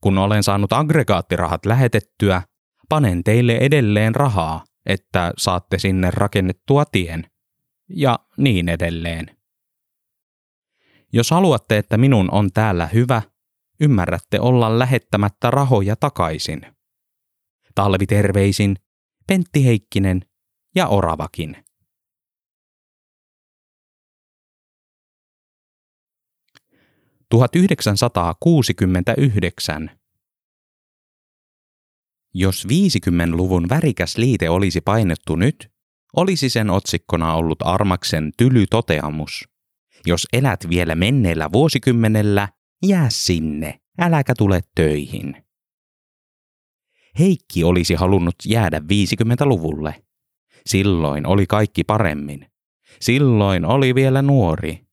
Kun 0.00 0.18
olen 0.18 0.42
saanut 0.42 0.72
aggregaattirahat 0.72 1.66
lähetettyä, 1.66 2.42
panen 2.88 3.24
teille 3.24 3.56
edelleen 3.56 4.14
rahaa, 4.14 4.67
että 4.88 5.32
saatte 5.36 5.78
sinne 5.78 6.10
rakennettua 6.10 6.84
tien. 6.84 7.30
Ja 7.88 8.18
niin 8.36 8.68
edelleen. 8.68 9.38
Jos 11.12 11.30
haluatte, 11.30 11.78
että 11.78 11.96
minun 11.96 12.28
on 12.32 12.52
täällä 12.52 12.86
hyvä, 12.86 13.22
ymmärrätte 13.80 14.40
olla 14.40 14.78
lähettämättä 14.78 15.50
rahoja 15.50 15.96
takaisin. 15.96 16.66
Talviterveisin 17.74 18.76
Pentti 19.26 19.64
Heikkinen 19.64 20.22
ja 20.74 20.88
Oravakin. 20.88 21.56
Tuhatyhdeksänsataakuusikymmentäyhdeksän. 27.30 29.97
Jos 32.40 32.66
50-luvun 32.66 33.68
värikäs 33.68 34.16
liite 34.16 34.50
olisi 34.50 34.80
painettu 34.80 35.36
nyt, 35.36 35.70
olisi 36.16 36.48
sen 36.48 36.70
otsikkona 36.70 37.34
ollut 37.34 37.58
Armaksen 37.62 38.32
tyly 38.36 38.64
toteamus. 38.70 39.48
Jos 40.06 40.26
elät 40.32 40.60
vielä 40.70 40.94
menneellä 40.94 41.52
vuosikymmenellä, 41.52 42.48
Jää 42.86 43.10
sinne, 43.10 43.80
äläkä 44.00 44.34
tule 44.38 44.60
töihin. 44.74 45.36
Heikki 47.18 47.64
olisi 47.64 47.94
halunnut 47.94 48.34
jäädä 48.46 48.78
50-luvulle. 48.78 50.02
Silloin 50.66 51.26
oli 51.26 51.46
kaikki 51.46 51.84
paremmin. 51.84 52.46
Silloin 53.00 53.64
oli 53.64 53.94
vielä 53.94 54.22
nuori. 54.22 54.86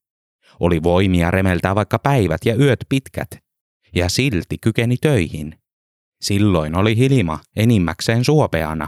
Oli 0.60 0.84
voimia 0.84 1.32
remeltää 1.32 1.76
vaikka 1.76 2.00
päivät 2.00 2.42
ja 2.46 2.56
yöt 2.56 2.80
pitkät. 2.90 3.30
Ja 3.96 4.10
silti 4.10 4.58
kykeni 4.58 4.98
töihin. 4.98 5.65
Silloin 6.26 6.76
oli 6.76 6.98
Hilma 6.98 7.40
enimmäkseen 7.56 8.26
suopeana. 8.26 8.88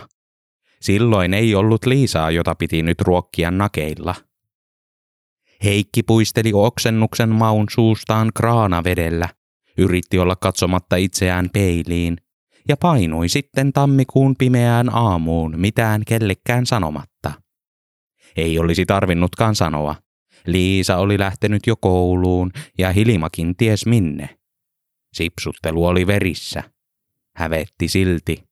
Silloin 0.81 1.33
ei 1.33 1.55
ollut 1.55 1.85
Liisaa, 1.85 2.31
jota 2.31 2.55
piti 2.55 2.83
nyt 2.83 3.01
ruokkia 3.01 3.51
nakeilla– 3.51 4.15
Heikki 5.63 6.03
puisteli 6.03 6.51
oksennuksen 6.53 7.29
maun 7.29 7.65
suustaan 7.69 8.31
kraanavedellä, 8.35 9.29
yritti 9.77 10.19
olla 10.19 10.35
katsomatta 10.35 10.95
itseään 10.95 11.49
peiliin 11.53 12.17
ja 12.69 12.77
painui 12.77 13.29
sitten 13.29 13.73
tammikuun 13.73 14.35
pimeään 14.35 14.95
aamuun 14.95 15.59
mitään 15.59 16.01
kellekään 16.07 16.65
sanomatta. 16.65 17.31
Ei 18.35 18.59
olisi 18.59 18.85
tarvinnutkaan 18.85 19.55
sanoa. 19.55 19.95
Liisa 20.45 20.97
oli 20.97 21.19
lähtenyt 21.19 21.67
jo 21.67 21.75
kouluun 21.75 22.51
ja 22.77 22.91
Hilimakin 22.91 23.55
ties 23.55 23.85
minne. 23.85 24.29
Sipsuttelu 25.13 25.85
oli 25.85 26.07
verissä. 26.07 26.63
Hävetti 27.37 27.87
silti. 27.87 28.43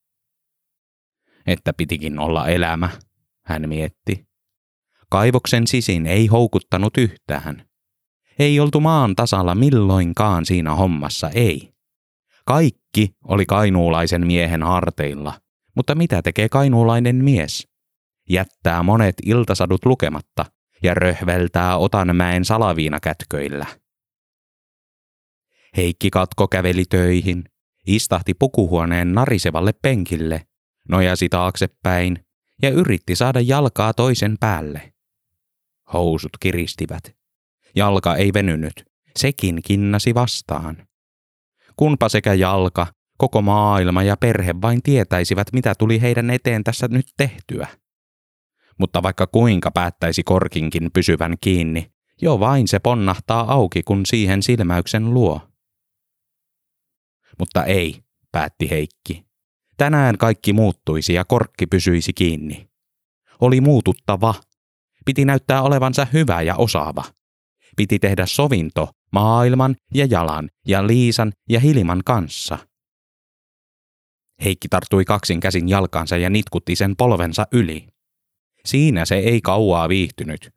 Että 1.48 1.74
pitikin 1.74 2.20
olla 2.20 2.48
elämä, 2.48 2.90
hän 3.46 3.70
mietti. 3.70 4.28
Kaivoksen 5.10 5.68
sisin 5.68 6.06
ei 6.06 6.28
houkuttanut 6.28 6.98
yhtään. 6.98 7.66
Ei 8.40 8.60
oltu 8.60 8.80
maan 8.80 9.16
tasalla 9.16 9.56
milloinkaan 9.56 10.46
siinä 10.46 10.76
hommassa, 10.76 11.30
ei. 11.30 11.74
Kaikki 12.46 13.16
oli 13.24 13.46
kainuulaisen 13.46 14.28
miehen 14.28 14.64
harteilla, 14.64 15.42
mutta 15.76 15.96
mitä 15.96 16.22
tekee 16.22 16.50
kainuulainen 16.50 17.16
mies? 17.16 17.68
jättää 18.30 18.84
monet 18.84 19.16
iltasadut 19.26 19.86
lukematta 19.86 20.46
ja 20.84 20.94
röhveltää 20.94 21.78
Otanmäen 21.78 22.46
salaviinakätköillä. 22.46 23.66
Heikki 25.78 26.10
Katko 26.10 26.48
käveli 26.48 26.84
töihin, 26.90 27.44
istahti 27.88 28.34
pukuhuoneen 28.34 29.14
narisevalle 29.14 29.74
penkille, 29.82 30.42
nojasi 30.90 31.30
taaksepäin 31.30 32.26
ja 32.62 32.70
yritti 32.70 33.16
saada 33.16 33.42
jalkaa 33.42 33.94
toisen 33.94 34.36
päälle. 34.40 34.94
Housut 35.94 36.32
kiristivät. 36.40 37.16
Jalka 37.76 38.16
ei 38.16 38.34
venynyt, 38.34 38.86
sekin 39.16 39.60
kinnasi 39.66 40.14
vastaan. 40.14 40.88
Kunpa 41.76 42.10
sekä 42.10 42.34
jalka, 42.34 42.88
koko 43.18 43.42
maailma 43.42 44.04
ja 44.04 44.18
perhe 44.18 44.56
vain 44.62 44.82
tietäisivät, 44.84 45.48
mitä 45.54 45.76
tuli 45.76 46.02
heidän 46.02 46.30
eteen 46.30 46.64
tässä 46.64 46.88
nyt 46.88 47.06
tehtyä. 47.18 47.68
Mutta 48.80 49.04
vaikka 49.04 49.28
kuinka 49.28 49.72
päättäisi 49.72 50.24
korkinkin 50.24 50.90
pysyvän 50.94 51.36
kiinni, 51.42 51.92
jo 52.22 52.40
vain 52.40 52.68
se 52.68 52.80
ponnahtaa 52.80 53.54
auki, 53.54 53.84
kun 53.84 54.06
siihen 54.06 54.44
silmäyksen 54.44 55.14
luo. 55.14 55.42
Mutta 57.40 57.64
ei, 57.64 58.04
päätti 58.32 58.70
Heikki. 58.70 59.26
Tänään 59.78 60.18
kaikki 60.18 60.54
muuttuisi 60.54 61.14
ja 61.14 61.26
korkki 61.26 61.68
pysyisi 61.68 62.14
kiinni. 62.14 62.70
Oli 63.42 63.62
muututtava. 63.62 64.34
Piti 65.06 65.26
näyttää 65.26 65.62
olevansa 65.62 66.08
hyvä 66.14 66.42
ja 66.42 66.56
osaava. 66.56 67.04
Piti 67.76 68.00
tehdä 68.00 68.26
sovinto 68.26 68.90
maailman 69.12 69.76
ja 69.94 70.08
jalan 70.10 70.50
ja 70.68 70.88
Liisan 70.88 71.34
ja 71.50 71.60
Hilman 71.60 72.02
kanssa. 72.06 72.58
Heikki 74.44 74.68
tarttui 74.68 75.06
kaksin 75.06 75.40
käsin 75.40 75.70
jalkaansa 75.70 76.18
ja 76.18 76.30
nitkutti 76.30 76.76
sen 76.76 76.96
polvensa 76.96 77.48
yli. 77.52 77.88
Siinä 78.66 79.06
se 79.06 79.16
ei 79.16 79.42
kauaa 79.42 79.90
viihtynyt. 79.90 80.55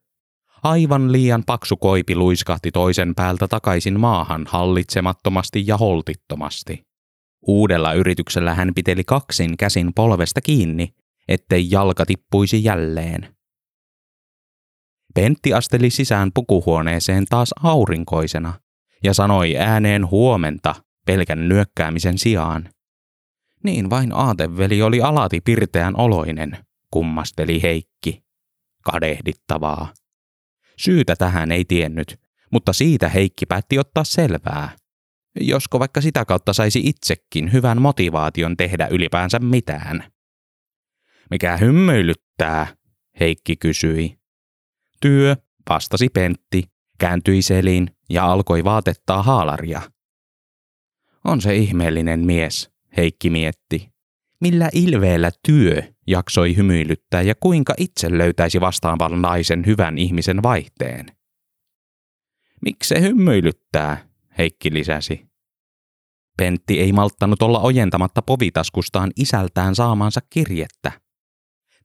Aivan 0.63 1.13
liian 1.13 1.43
paksu 1.47 1.77
koipi 1.77 2.15
luiskahti 2.15 2.71
toisen 2.71 3.15
päältä 3.15 3.49
takaisin 3.49 4.01
maahan 4.01 4.47
hallitsemattomasti 4.49 5.65
ja 5.67 5.77
holtittomasti. 5.77 6.87
Uudella 7.47 7.93
yrityksellä 7.93 8.55
hän 8.55 8.75
piteli 8.75 9.05
kaksin 9.05 9.57
käsin 9.57 9.95
polvesta 9.95 10.41
kiinni, 10.41 10.95
ettei 11.29 11.71
jalka 11.71 12.07
tippuisi 12.07 12.65
jälleen. 12.65 13.35
Pentti 15.15 15.55
asteli 15.55 15.91
sisään 15.91 16.31
pukuhuoneeseen 16.35 17.25
taas 17.25 17.55
aurinkoisena 17.63 18.55
ja 19.05 19.15
sanoi 19.15 19.57
ääneen 19.57 20.11
huomenta 20.11 20.75
pelkän 21.07 21.49
nyökkäämisen 21.49 22.19
sijaan. 22.19 22.69
Niin 23.65 23.91
vain 23.91 24.15
aateveli 24.15 24.83
oli 24.83 25.01
alati 25.03 25.41
pirteän 25.41 25.97
oloinen, 25.97 26.59
kummasteli 26.93 27.63
Heikki. 27.63 28.23
Kadehdittavaa. 28.85 29.93
Syytä 30.79 31.17
tähän 31.17 31.53
ei 31.53 31.65
tiennyt, 31.65 32.21
mutta 32.53 32.73
siitä 32.73 33.09
Heikki 33.09 33.47
päätti 33.47 33.79
ottaa 33.79 34.05
selvää. 34.05 34.77
Josko 35.41 35.79
vaikka 35.79 36.01
sitä 36.01 36.25
kautta 36.25 36.53
saisi 36.53 36.81
itsekin 36.85 37.53
hyvän 37.53 37.83
motivaation 37.83 38.57
tehdä 38.57 38.89
ylipäänsä 38.91 39.39
mitään. 39.39 40.05
Mikä 41.31 41.57
hymyilyttää, 41.57 42.67
Heikki 43.21 43.57
kysyi. 43.57 44.19
Työ, 45.01 45.37
vastasi 45.71 46.09
Pentti, 46.09 46.63
kääntyi 46.99 47.43
seliin 47.43 47.91
ja 48.11 48.33
alkoi 48.33 48.65
vaatettaa 48.65 49.23
haalaria. 49.23 49.83
On 51.25 51.41
se 51.41 51.57
ihmeellinen 51.57 52.21
mies, 52.21 52.71
Heikki 52.97 53.31
mietti. 53.31 53.98
Millä 54.41 54.69
ilveellä 54.73 55.31
työ 55.47 55.83
jaksoi 56.07 56.57
hymyilyttää 56.57 57.23
ja 57.23 57.35
kuinka 57.41 57.75
itse 57.79 58.19
löytäisi 58.19 58.61
vastaavan 58.61 59.23
naisen 59.23 59.67
hyvän 59.67 59.99
ihmisen 59.99 60.43
vaihteen? 60.43 61.07
Miksi 62.63 62.89
se 62.89 63.01
hymyilyttää, 63.01 64.09
Heikki 64.39 64.73
lisäsi. 64.73 65.27
Pentti 66.37 66.81
ei 66.81 66.93
malttanut 66.93 67.43
olla 67.43 67.61
ojentamatta 67.61 68.23
povitaskustaan 68.23 69.11
isältään 69.17 69.75
saamansa 69.75 70.21
kirjettä. 70.31 70.93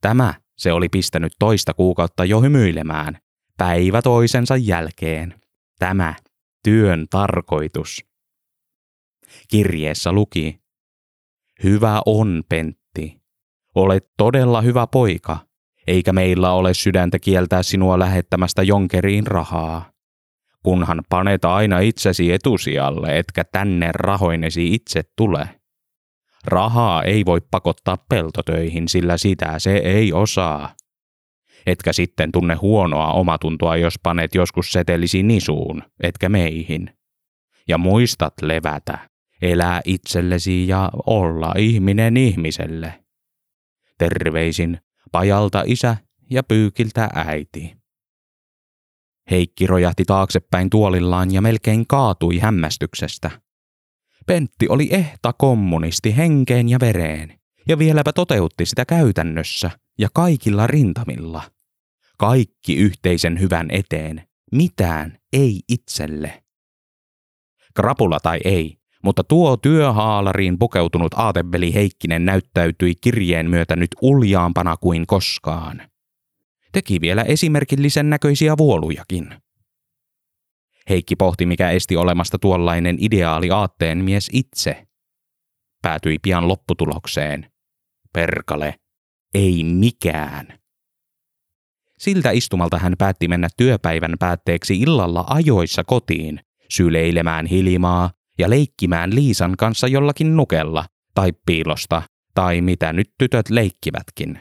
Tämä 0.02 0.34
se 0.58 0.74
oli 0.74 0.90
pistänyt 0.90 1.34
toista 1.40 1.74
kuukautta 1.74 2.26
jo 2.26 2.42
hymyilemään, 2.42 3.18
päivä 3.58 4.02
toisensa 4.02 4.58
jälkeen. 4.58 5.42
Tämä 5.80 6.16
työn 6.64 7.06
tarkoitus. 7.10 8.06
Kirjeessä 9.48 10.12
luki, 10.12 10.63
Hyvä 11.64 12.02
on, 12.06 12.44
Pentti. 12.50 13.22
Olet 13.76 14.06
todella 14.18 14.62
hyvä 14.62 14.88
poika, 14.88 15.38
eikä 15.88 16.14
meillä 16.14 16.52
ole 16.52 16.74
sydäntä 16.74 17.20
kieltää 17.20 17.64
sinua 17.64 18.00
lähettämästä 18.00 18.64
jonkeriin 18.64 19.28
rahaa. 19.28 19.92
Kunhan 20.64 21.02
panet 21.10 21.46
aina 21.46 21.80
itsesi 21.80 22.32
etusijalle, 22.32 23.20
etkä 23.20 23.44
tänne 23.44 23.90
rahoinesi 23.94 24.74
itse 24.74 25.02
tule. 25.16 25.50
Rahaa 26.46 27.04
ei 27.04 27.26
voi 27.26 27.42
pakottaa 27.52 27.98
peltotöihin, 28.10 28.88
sillä 28.88 29.18
sitä 29.18 29.60
se 29.60 29.78
ei 29.78 30.14
osaa. 30.14 30.76
Etkä 31.66 31.94
sitten 31.94 32.32
tunne 32.32 32.56
huonoa 32.56 33.12
omatuntoa, 33.12 33.78
jos 33.78 34.00
panet 34.04 34.36
joskus 34.36 34.72
setelisi 34.72 35.24
nisuun, 35.24 35.84
etkä 36.04 36.30
meihin. 36.30 36.90
Ja 37.68 37.78
muistat 37.78 38.34
levätä, 38.42 39.13
elää 39.44 39.82
itsellesi 39.86 40.68
ja 40.68 40.90
olla 41.06 41.54
ihminen 41.58 42.18
ihmiselle. 42.18 43.04
Terveisin 43.98 44.80
pajalta 45.12 45.64
isä 45.66 45.98
ja 46.30 46.44
pyykiltä 46.44 47.10
äiti. 47.16 47.76
Heikki 49.32 49.68
rojahti 49.68 50.04
taaksepäin 50.06 50.70
tuolillaan 50.70 51.34
ja 51.34 51.42
melkein 51.42 51.88
kaatui 51.88 52.40
hämmästyksestä. 52.40 53.32
Pentti 54.26 54.70
oli 54.70 54.88
ehta 54.92 55.34
kommunisti 55.34 56.18
henkeen 56.18 56.70
ja 56.70 56.80
vereen, 56.80 57.40
ja 57.68 57.80
vieläpä 57.80 58.14
toteutti 58.14 58.66
sitä 58.66 58.86
käytännössä 58.86 59.72
ja 60.00 60.10
kaikilla 60.14 60.68
rintamilla. 60.68 61.44
Kaikki 62.18 62.76
yhteisen 62.76 63.40
hyvän 63.40 63.68
eteen, 63.72 64.28
mitään 64.52 65.18
ei 65.34 65.60
itselle. 65.70 66.44
Krapula 67.76 68.20
tai 68.20 68.40
ei, 68.44 68.78
mutta 69.04 69.24
tuo 69.24 69.58
työhaalariin 69.58 70.60
pukeutunut 70.60 71.14
aateveli 71.14 71.74
Heikkinen 71.74 72.26
näyttäytyi 72.26 72.96
kirjeen 72.96 73.50
myötä 73.50 73.76
nyt 73.76 73.90
uljaampana 74.02 74.78
kuin 74.78 75.08
koskaan. 75.08 75.82
Teki 76.72 77.02
vielä 77.02 77.22
esimerkillisen 77.22 78.10
näköisiä 78.10 78.58
vuolujakin. 78.58 79.36
Heikki 80.90 81.16
pohti, 81.16 81.46
mikä 81.46 81.70
esti 81.70 81.96
olemasta 81.96 82.40
tuollainen 82.40 82.98
ideaali 83.00 83.52
aatteen 83.52 83.98
mies 83.98 84.30
itse. 84.34 84.88
Päätyi 85.82 86.20
pian 86.20 86.48
lopputulokseen. 86.48 87.52
Perkale, 88.14 88.76
ei 89.34 89.64
mikään. 89.64 90.60
Siltä 91.98 92.32
istumalta 92.32 92.78
hän 92.78 92.94
päätti 92.98 93.28
mennä 93.28 93.48
työpäivän 93.58 94.16
päätteeksi 94.20 94.80
illalla 94.80 95.24
ajoissa 95.28 95.84
kotiin, 95.84 96.40
syleilemään 96.70 97.46
hilmaa 97.46 98.12
ja 98.40 98.50
leikkimään 98.50 99.16
Liisan 99.16 99.58
kanssa 99.58 99.88
jollakin 99.88 100.36
nukella 100.36 100.86
tai 101.16 101.34
piilosta 101.46 102.02
tai 102.34 102.62
mitä 102.62 102.94
nyt 102.94 103.12
tytöt 103.18 103.50
leikkivätkin. 103.50 104.40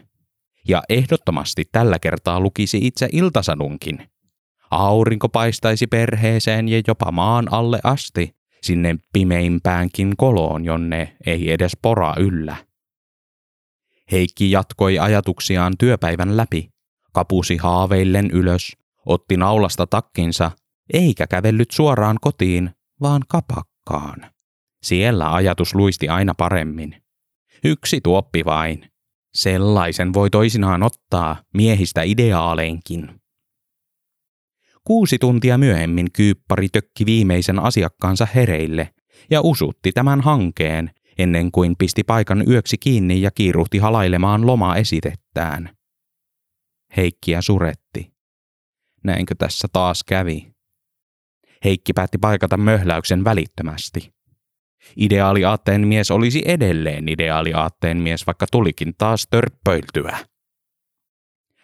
Ja 0.68 0.82
ehdottomasti 0.88 1.64
tällä 1.72 1.98
kertaa 1.98 2.40
lukisi 2.40 2.78
itse 2.86 3.08
iltasadunkin. 3.12 4.08
Aurinko 4.70 5.28
paistaisi 5.28 5.86
perheeseen 5.86 6.68
ja 6.68 6.82
jopa 6.86 7.12
maan 7.12 7.52
alle 7.52 7.80
asti, 7.84 8.36
sinne 8.62 8.96
pimeimpäänkin 9.12 10.16
koloon, 10.16 10.64
jonne 10.64 11.16
ei 11.26 11.52
edes 11.52 11.72
pora 11.82 12.14
yllä. 12.18 12.56
Heikki 14.12 14.50
jatkoi 14.50 14.98
ajatuksiaan 14.98 15.72
työpäivän 15.78 16.36
läpi, 16.36 16.68
kapusi 17.12 17.56
haaveillen 17.56 18.30
ylös, 18.30 18.76
otti 19.06 19.36
naulasta 19.36 19.86
takkinsa, 19.86 20.50
eikä 20.92 21.26
kävellyt 21.26 21.70
suoraan 21.70 22.16
kotiin, 22.20 22.70
vaan 23.00 23.22
kapakkaan. 23.84 24.30
Siellä 24.82 25.34
ajatus 25.34 25.74
luisti 25.74 26.08
aina 26.08 26.34
paremmin. 26.34 27.02
Yksi 27.64 28.00
tuoppi 28.00 28.44
vain. 28.44 28.90
Sellaisen 29.34 30.14
voi 30.14 30.30
toisinaan 30.30 30.82
ottaa 30.82 31.36
miehistä 31.54 32.02
ideaaleinkin. 32.02 33.20
Kuusi 34.84 35.18
tuntia 35.18 35.58
myöhemmin 35.58 36.12
kyyppari 36.12 36.68
tökki 36.68 37.06
viimeisen 37.06 37.58
asiakkaansa 37.58 38.26
hereille 38.34 38.94
ja 39.30 39.40
usutti 39.40 39.92
tämän 39.92 40.20
hankeen 40.20 40.90
ennen 41.18 41.52
kuin 41.52 41.74
pisti 41.78 42.04
paikan 42.04 42.44
yöksi 42.48 42.78
kiinni 42.78 43.22
ja 43.22 43.30
kiiruhti 43.30 43.78
halailemaan 43.78 44.46
loma-esitettään. 44.46 45.76
Heikkiä 46.96 47.42
suretti. 47.42 48.12
Näinkö 49.04 49.34
tässä 49.38 49.68
taas 49.72 50.04
kävi? 50.04 50.51
Heikki 51.64 51.92
päätti 51.92 52.18
paikata 52.18 52.56
möhläyksen 52.56 53.24
välittömästi. 53.24 54.12
Ideaaliaatteen 54.96 55.88
mies 55.88 56.10
olisi 56.10 56.42
edelleen 56.46 57.08
ideaaliaatteen 57.08 57.96
mies, 57.96 58.26
vaikka 58.26 58.46
tulikin 58.52 58.94
taas 58.98 59.26
törppöiltyä. 59.30 60.18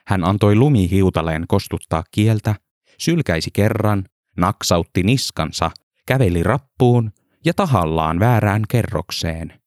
Hän 0.07 0.25
antoi 0.25 0.57
lumihiutaleen 0.57 1.45
kostuttaa 1.49 2.05
kieltä, 2.11 2.55
sylkäisi 2.99 3.51
kerran, 3.53 4.05
naksautti 4.37 5.03
niskansa, 5.03 5.71
käveli 6.07 6.43
rappuun 6.43 7.13
ja 7.45 7.55
tahallaan 7.55 8.21
väärään 8.21 8.63
kerrokseen. 8.69 9.61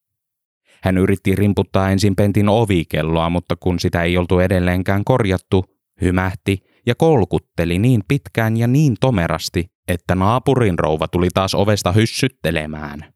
Hän 0.84 0.98
yritti 0.98 1.36
rimputtaa 1.36 1.90
ensin 1.90 2.16
Pentin 2.16 2.50
ovikelloa, 2.50 3.30
mutta 3.30 3.56
kun 3.56 3.80
sitä 3.80 4.04
ei 4.04 4.18
oltu 4.18 4.40
edelleenkään 4.40 5.04
korjattu, 5.04 5.66
hymähti 6.02 6.71
ja 6.86 6.96
kolkutteli 6.96 7.80
niin 7.80 8.02
pitkään 8.08 8.58
ja 8.58 8.68
niin 8.68 8.96
tomerasti, 9.00 9.66
että 9.88 10.16
naapurin 10.16 10.80
rouva 10.80 11.08
tuli 11.08 11.30
taas 11.34 11.56
ovesta 11.56 11.92
hyssyttelemään. 11.92 13.14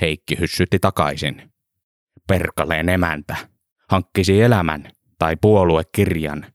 Heikki 0.00 0.38
hyssytti 0.40 0.78
takaisin. 0.78 1.52
Perkaleen 2.28 2.88
emäntä. 2.88 3.36
Hankkisi 3.90 4.42
elämän 4.42 4.90
tai 5.18 5.36
puoluekirjan. 5.40 6.46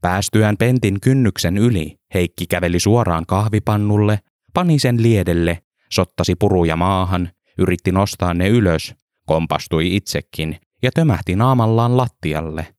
Päästyään 0.00 0.56
Pentin 0.56 1.00
kynnyksen 1.00 1.58
yli, 1.58 1.96
Heikki 2.14 2.46
käveli 2.46 2.80
suoraan 2.80 3.26
kahvipannulle, 3.26 4.18
pani 4.54 4.78
sen 4.78 5.02
liedelle, 5.02 5.62
sottasi 5.92 6.34
puruja 6.34 6.76
maahan, 6.76 7.30
yritti 7.58 7.92
nostaa 7.92 8.34
ne 8.34 8.48
ylös, 8.48 8.94
kompastui 9.26 9.96
itsekin 9.96 10.56
ja 10.82 10.90
tömähti 10.94 11.36
naamallaan 11.36 11.96
lattialle. 11.96 12.77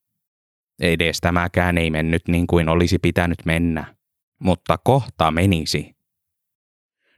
Edes 0.79 1.21
tämäkään 1.21 1.77
ei 1.77 1.89
mennyt 1.89 2.27
niin 2.27 2.47
kuin 2.47 2.69
olisi 2.69 2.99
pitänyt 2.99 3.45
mennä, 3.45 3.95
mutta 4.39 4.77
kohta 4.77 5.31
menisi. 5.31 5.95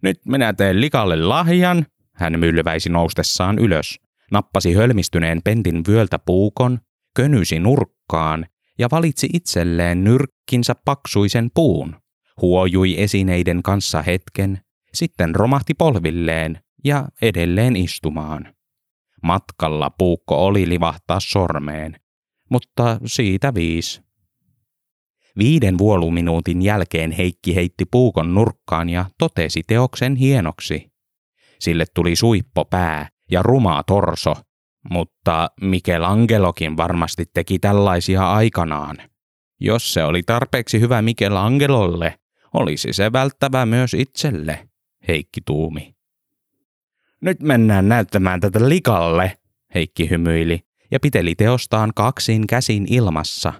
Nyt 0.01 0.25
minä 0.25 0.53
teen 0.53 0.81
likalle 0.81 1.15
lahjan, 1.15 1.85
hän 2.13 2.39
mylväisi 2.39 2.89
noustessaan 2.89 3.59
ylös, 3.59 3.99
nappasi 4.31 4.73
hölmistyneen 4.73 5.41
pentin 5.43 5.83
vyöltä 5.87 6.19
puukon, 6.19 6.79
könysi 7.15 7.59
nurkkaan 7.59 8.45
ja 8.79 8.87
valitsi 8.91 9.29
itselleen 9.33 10.03
nyrkkinsä 10.03 10.75
paksuisen 10.85 11.51
puun, 11.53 11.95
huojui 12.41 13.01
esineiden 13.01 13.63
kanssa 13.63 14.01
hetken, 14.01 14.59
sitten 14.93 15.35
romahti 15.35 15.73
polvilleen 15.73 16.59
ja 16.83 17.07
edelleen 17.21 17.75
istumaan. 17.75 18.53
Matkalla 19.23 19.89
puukko 19.89 20.45
oli 20.45 20.69
livahtaa 20.69 21.19
sormeen, 21.19 21.95
mutta 22.51 22.97
siitä 23.05 23.53
viisi. 23.53 24.01
Viiden 25.37 25.77
vuoluminuutin 25.77 26.61
jälkeen 26.61 27.11
Heikki 27.11 27.55
heitti 27.55 27.85
puukon 27.85 28.33
nurkkaan 28.33 28.89
ja 28.89 29.05
totesi 29.17 29.63
teoksen 29.67 30.15
hienoksi. 30.15 30.91
Sille 31.59 31.85
tuli 31.93 32.15
suippo 32.15 32.65
pää 32.65 33.09
ja 33.31 33.41
rumaa 33.41 33.83
torso, 33.83 34.33
mutta 34.89 35.49
Michelangelokin 35.61 36.77
varmasti 36.77 37.25
teki 37.33 37.59
tällaisia 37.59 38.31
aikanaan. 38.33 38.97
Jos 39.59 39.93
se 39.93 40.03
oli 40.03 40.23
tarpeeksi 40.23 40.79
hyvä 40.79 41.01
Michelangelolle, 41.01 42.19
olisi 42.53 42.93
se 42.93 43.11
välttävä 43.11 43.65
myös 43.65 43.93
itselle, 43.93 44.69
Heikki 45.07 45.41
tuumi. 45.45 45.95
Nyt 47.21 47.41
mennään 47.41 47.89
näyttämään 47.89 48.39
tätä 48.39 48.69
likalle, 48.69 49.37
Heikki 49.75 50.09
hymyili 50.09 50.70
ja 50.91 50.99
piteli 50.99 51.35
teostaan 51.35 51.91
kaksin 51.95 52.47
käsin 52.47 52.85
ilmassa. 52.89 53.53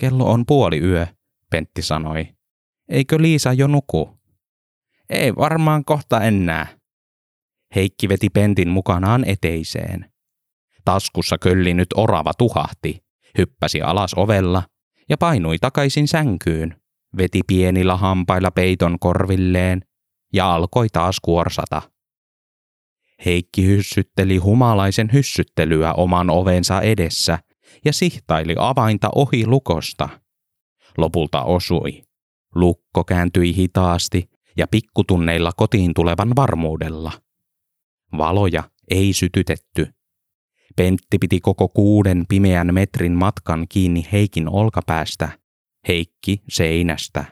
Kello 0.00 0.30
on 0.32 0.46
puoli 0.46 0.78
yö, 0.78 1.06
Pentti 1.50 1.82
sanoi. 1.82 2.28
Eikö 2.88 3.22
Liisa 3.22 3.52
jo 3.52 3.66
nuku? 3.66 4.18
Ei 5.10 5.36
varmaan 5.36 5.84
kohta 5.84 6.20
enää. 6.20 6.66
Heikki 7.74 8.08
veti 8.08 8.30
Pentin 8.30 8.68
mukanaan 8.68 9.24
eteiseen. 9.28 10.12
Taskussa 10.84 11.38
kölli 11.38 11.74
nyt 11.74 11.88
orava 11.96 12.34
tuhahti, 12.38 13.04
hyppäsi 13.38 13.82
alas 13.82 14.14
ovella 14.14 14.62
ja 15.08 15.18
painui 15.18 15.58
takaisin 15.58 16.08
sänkyyn, 16.08 16.76
veti 17.16 17.40
pienillä 17.46 17.96
hampailla 17.96 18.50
peiton 18.50 18.98
korvilleen 18.98 19.82
ja 20.32 20.54
alkoi 20.54 20.88
taas 20.92 21.20
kuorsata. 21.22 21.82
Heikki 23.24 23.66
hyssytteli 23.66 24.36
humalaisen 24.36 25.10
hyssyttelyä 25.12 25.92
oman 25.92 26.30
ovensa 26.30 26.80
edessä 26.80 27.38
ja 27.84 27.92
sihtaili 27.92 28.54
avainta 28.58 29.08
ohi 29.14 29.46
lukosta. 29.46 30.08
Lopulta 30.98 31.42
osui. 31.42 32.02
Lukko 32.54 33.04
kääntyi 33.04 33.56
hitaasti 33.56 34.30
ja 34.56 34.66
pikkutunneilla 34.66 35.52
kotiin 35.56 35.94
tulevan 35.94 36.36
varmuudella. 36.36 37.12
Valoja 38.18 38.70
ei 38.90 39.12
sytytetty. 39.12 39.88
Pentti 40.76 41.18
piti 41.18 41.40
koko 41.40 41.68
kuuden 41.68 42.24
pimeän 42.28 42.74
metrin 42.74 43.12
matkan 43.12 43.66
kiinni 43.68 44.06
Heikin 44.12 44.48
olkapäästä, 44.48 45.38
Heikki 45.88 46.42
seinästä. 46.48 47.24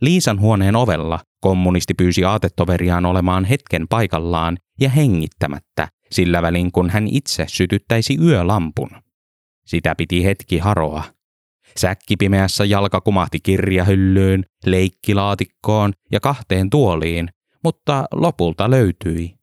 Liisan 0.00 0.40
huoneen 0.40 0.76
ovella 0.76 1.20
kommunisti 1.40 1.94
pyysi 1.94 2.24
aatetoveriaan 2.24 3.06
olemaan 3.06 3.44
hetken 3.44 3.88
paikallaan 3.88 4.58
ja 4.80 4.90
hengittämättä, 4.90 5.88
sillä 6.10 6.42
välin 6.42 6.72
kun 6.72 6.90
hän 6.90 7.08
itse 7.10 7.44
sytyttäisi 7.48 8.18
yölampun. 8.22 8.90
Sitä 9.66 9.94
piti 9.94 10.24
hetki 10.24 10.58
haroa. 10.58 11.04
Säkki 11.76 12.16
pimeässä 12.16 12.64
jalka 12.64 13.00
kumahti 13.00 13.40
kirjahyllyyn, 13.42 14.44
leikkilaatikkoon 14.66 15.92
ja 16.12 16.20
kahteen 16.20 16.70
tuoliin, 16.70 17.28
mutta 17.64 18.04
lopulta 18.12 18.70
löytyi. 18.70 19.34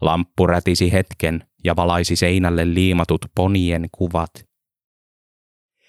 Lamppu 0.00 0.46
rätisi 0.46 0.92
hetken 0.92 1.44
ja 1.64 1.76
valaisi 1.76 2.16
seinälle 2.16 2.74
liimatut 2.74 3.26
ponien 3.34 3.88
kuvat. 3.92 4.30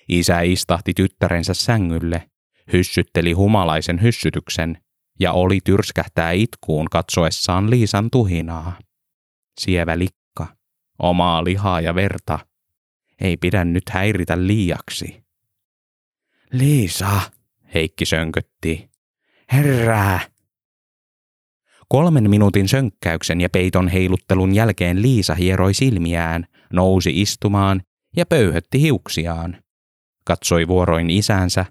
Isä 0.10 0.41
istahti 0.41 0.93
tyttärensä 0.93 1.53
sängylle, 1.53 2.29
hyssytteli 2.73 3.31
humalaisen 3.31 4.01
hyssytyksen 4.01 4.77
ja 5.19 5.32
oli 5.32 5.60
tyrskähtää 5.63 6.32
itkuun 6.32 6.89
katsoessaan 6.91 7.69
Liisan 7.69 8.10
tuhinaa. 8.12 8.80
Sievä 9.60 9.99
likka, 9.99 10.47
omaa 10.99 11.43
lihaa 11.43 11.82
ja 11.82 11.95
verta, 11.95 12.39
ei 13.21 13.38
pidä 13.38 13.65
nyt 13.65 13.89
häiritä 13.89 14.47
liiaksi. 14.47 15.23
Liisa, 16.51 17.21
Heikki 17.73 18.06
sönkötti. 18.06 18.89
Herää! 19.51 20.19
Kolmen 21.88 22.30
minuutin 22.30 22.67
sönkkäyksen 22.67 23.41
ja 23.41 23.49
peiton 23.49 23.88
heiluttelun 23.88 24.56
jälkeen 24.56 25.01
Liisa 25.01 25.36
hieroi 25.36 25.73
silmiään, 25.73 26.45
nousi 26.73 27.21
istumaan 27.21 27.82
ja 28.15 28.25
pöyhötti 28.25 28.82
hiuksiaan. 28.82 29.63
Katsoi 30.25 30.67
vuoroin 30.67 31.10
isänsä, 31.10 31.65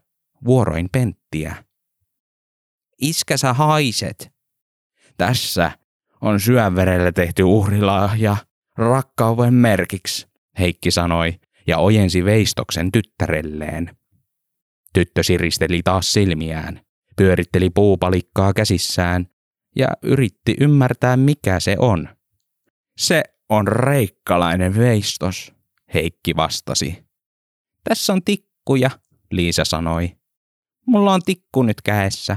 vuoroin 0.45 0.89
Penttiä. 0.93 1.65
Iskä 3.01 3.37
sä 3.37 3.53
haiset. 3.53 4.33
Tässä 5.17 5.71
on 6.21 6.41
syöverelle 6.41 7.13
tehty 7.13 7.43
uhrilahja 7.43 8.37
rakkauden 8.79 9.55
merkiksi, 9.55 10.27
Heikki 10.59 10.91
sanoi 10.91 11.41
ja 11.67 11.79
ojensi 11.79 12.25
veistoksen 12.25 12.93
tyttärelleen. 12.93 13.97
Tyttö 14.95 15.23
siristeli 15.23 15.83
taas 15.83 16.13
silmiään, 16.13 16.81
pyöritteli 17.17 17.71
puupalikkaa 17.71 18.53
käsissään 18.53 19.27
ja 19.77 19.89
yritti 20.03 20.57
ymmärtää 20.61 21.17
mikä 21.17 21.61
se 21.61 21.77
on. 21.79 22.09
Se 22.97 23.23
on 23.49 23.69
reikkalainen 23.69 24.79
veistos, 24.79 25.53
Heikki 25.95 26.37
vastasi. 26.37 27.05
Tässä 27.85 28.13
on 28.13 28.23
tikkuja, 28.25 28.91
Liisa 29.31 29.65
sanoi. 29.65 30.17
Mulla 30.87 31.15
on 31.15 31.21
tikku 31.27 31.63
nyt 31.63 31.83
käessä. 31.83 32.37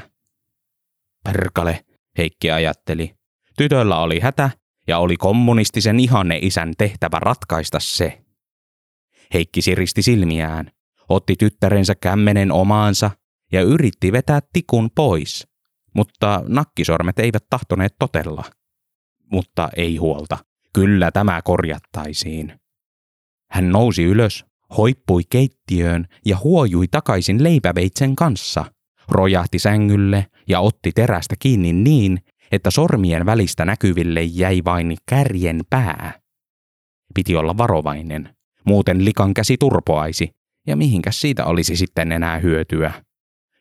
Perkale, 1.28 1.86
Heikki 2.18 2.52
ajatteli. 2.52 3.14
Tytöllä 3.58 4.00
oli 4.00 4.20
hätä 4.20 4.50
ja 4.88 4.98
oli 4.98 5.18
kommunistisen 5.18 6.00
ihanne 6.00 6.40
isän 6.42 6.74
tehtävä 6.78 7.20
ratkaista 7.20 7.80
se. 7.80 8.22
Heikki 9.34 9.62
siristi 9.62 10.02
silmiään, 10.02 10.72
otti 11.10 11.36
tyttärensä 11.40 11.96
kämmenen 11.96 12.52
omaansa 12.52 13.12
ja 13.52 13.62
yritti 13.62 14.12
vetää 14.12 14.40
tikun 14.54 14.90
pois, 14.96 15.48
mutta 15.96 16.44
nakkisormet 16.48 17.20
eivät 17.20 17.44
tahtoneet 17.50 17.96
totella. 18.00 18.44
Mutta 19.32 19.70
ei 19.78 19.98
huolta, 19.98 20.38
kyllä 20.74 21.12
tämä 21.12 21.42
korjattaisiin. 21.42 22.60
Hän 23.52 23.70
nousi 23.70 24.04
ylös, 24.04 24.46
hoippui 24.78 25.22
keittiöön 25.30 26.08
ja 26.26 26.38
huojui 26.44 26.88
takaisin 26.88 27.44
leipäveitsen 27.44 28.16
kanssa– 28.16 28.66
rojahti 29.10 29.60
sängylle 29.60 30.26
ja 30.48 30.60
otti 30.60 30.92
terästä 30.92 31.36
kiinni 31.40 31.74
niin, 31.74 32.18
että 32.52 32.72
sormien 32.72 33.26
välistä 33.26 33.66
näkyville 33.66 34.24
jäi 34.24 34.62
vain 34.66 34.98
kärjen 35.10 35.62
pää. 35.70 36.20
Piti 37.14 37.36
olla 37.36 37.58
varovainen, 37.58 38.36
muuten 38.66 39.06
likan 39.06 39.34
käsi 39.34 39.58
turpoaisi, 39.58 40.30
ja 40.68 40.76
mihinkäs 40.76 41.22
siitä 41.22 41.46
olisi 41.46 41.76
sitten 41.76 42.12
enää 42.12 42.40
hyötyä. 42.40 42.94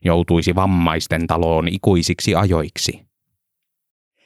Joutuisi 0.05 0.55
vammaisten 0.55 1.27
taloon 1.27 1.69
ikuisiksi 1.69 2.35
ajoiksi. 2.35 3.07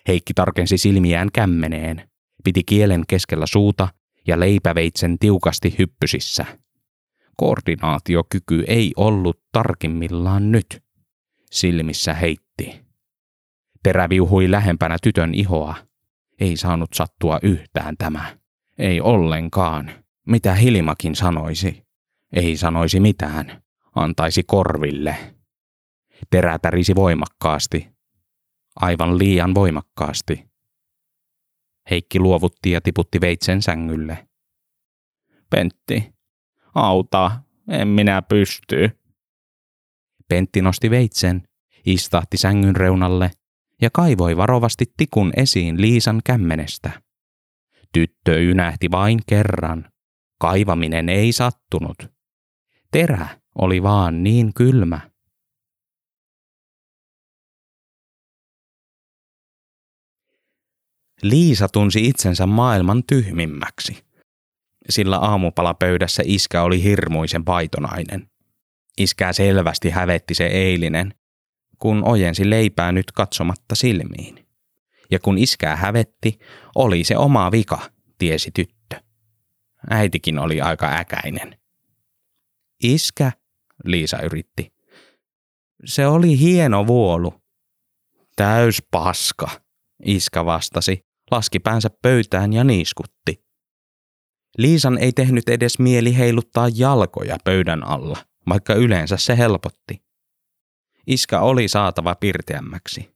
Heikki 0.09 0.35
tarkensi 0.35 0.79
silmiään 0.79 1.29
kämmeneen, 1.33 2.11
piti 2.45 2.63
kielen 2.67 3.05
keskellä 3.09 3.47
suuta 3.47 3.89
ja 4.27 4.41
leipäveitsen 4.41 5.19
tiukasti 5.19 5.75
hyppysissä. 5.79 6.45
Koordinaatiokyky 7.37 8.65
ei 8.67 8.93
ollut 8.97 9.41
tarkimmillaan 9.53 10.53
nyt. 10.53 10.83
Silmissä 11.53 12.15
heitti. 12.15 12.81
Terä 13.83 14.09
viuhui 14.09 14.51
lähempänä 14.51 14.97
tytön 15.03 15.35
ihoa. 15.35 15.75
Ei 16.41 16.57
saanut 16.57 16.91
sattua 16.95 17.39
yhtään 17.43 17.97
tämä. 17.97 18.37
Ei 18.79 19.01
ollenkaan. 19.01 19.91
Mitä 20.27 20.55
Hilmakin 20.55 21.17
sanoisi? 21.17 21.87
Ei 22.33 22.57
sanoisi 22.57 23.01
mitään. 23.01 23.63
Antaisi 23.95 24.43
korville. 24.43 25.17
Terä 26.31 26.59
tärisi 26.59 26.95
voimakkaasti. 26.95 27.89
Aivan 28.77 29.19
liian 29.19 29.55
voimakkaasti. 29.55 30.51
Heikki 31.91 32.19
luovutti 32.19 32.71
ja 32.71 32.81
tiputti 32.81 33.21
veitsen 33.21 33.63
sängylle. 33.63 34.29
Pentti, 35.51 36.15
auta, 36.75 37.41
en 37.69 37.89
minä 37.89 38.23
pysty. 38.23 39.00
Pentti 40.31 40.63
nosti 40.63 40.91
veitsen, 40.91 41.43
istahti 41.87 42.37
sängyn 42.37 42.77
reunalle 42.77 43.31
ja 43.83 43.91
kaivoi 43.93 44.37
varovasti 44.37 44.85
tikun 44.97 45.33
esiin 45.37 45.81
Liisan 45.81 46.21
kämmenestä. 46.25 47.03
Tyttö 47.93 48.41
ynähti 48.41 48.91
vain 48.91 49.21
kerran. 49.27 49.91
Kaivaminen 50.39 51.09
ei 51.09 51.33
sattunut. 51.33 51.97
Terä 52.91 53.29
oli 53.55 53.83
vaan 53.83 54.23
niin 54.23 54.55
kylmä. 54.55 55.11
Liisa 61.23 61.69
tunsi 61.69 62.07
itsensä 62.07 62.47
maailman 62.47 63.03
tyhmimmäksi. 63.07 64.05
Sillä 64.89 65.19
aamupalapöydässä 65.19 66.23
iskä 66.27 66.63
oli 66.63 66.83
hirmuisen 66.83 67.47
vaitonainen. 67.47 68.30
Iskää 69.01 69.33
selvästi 69.33 69.91
hävetti 69.91 70.35
se 70.35 70.47
eilinen, 70.47 71.15
kun 71.79 72.05
ojensi 72.05 72.51
leipää 72.51 72.93
nyt 72.93 73.13
katsomatta 73.13 73.75
silmiin. 73.75 74.47
Ja 75.11 75.19
kun 75.19 75.39
iskää 75.39 75.77
hävetti, 75.77 76.39
oli 76.75 77.05
se 77.05 77.17
oma 77.17 77.51
vika, 77.53 77.79
tiesi 78.19 78.51
tyttö. 78.51 78.97
Äitikin 79.91 80.39
oli 80.39 80.61
aika 80.61 80.87
äkäinen. 80.87 81.59
Iskä, 82.83 83.33
Liisa 83.85 84.23
yritti. 84.23 84.73
Se 85.85 86.07
oli 86.07 86.39
hieno 86.39 86.87
vuolu. 86.87 87.35
Täys 88.37 88.83
paska, 88.91 89.49
iskä 90.05 90.45
vastasi, 90.45 91.07
laski 91.31 91.59
päänsä 91.59 91.91
pöytään 92.03 92.53
ja 92.53 92.65
niiskutti. 92.65 93.45
Liisan 94.59 94.99
ei 94.99 95.13
tehnyt 95.13 95.49
edes 95.49 95.79
mieli 95.79 96.19
heiluttaa 96.19 96.69
jalkoja 96.75 97.37
pöydän 97.45 97.87
alla, 97.87 98.30
vaikka 98.49 98.75
yleensä 98.75 99.17
se 99.17 99.39
helpotti. 99.39 100.03
Iskä 101.07 101.41
oli 101.41 101.69
saatava 101.69 102.15
pirteämmäksi. 102.15 103.11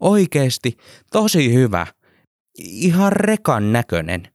Oikeesti, 0.00 0.76
tosi 1.12 1.54
hyvä. 1.54 1.86
Ihan 2.58 3.12
rekan 3.12 3.72
näköinen. 3.72 4.28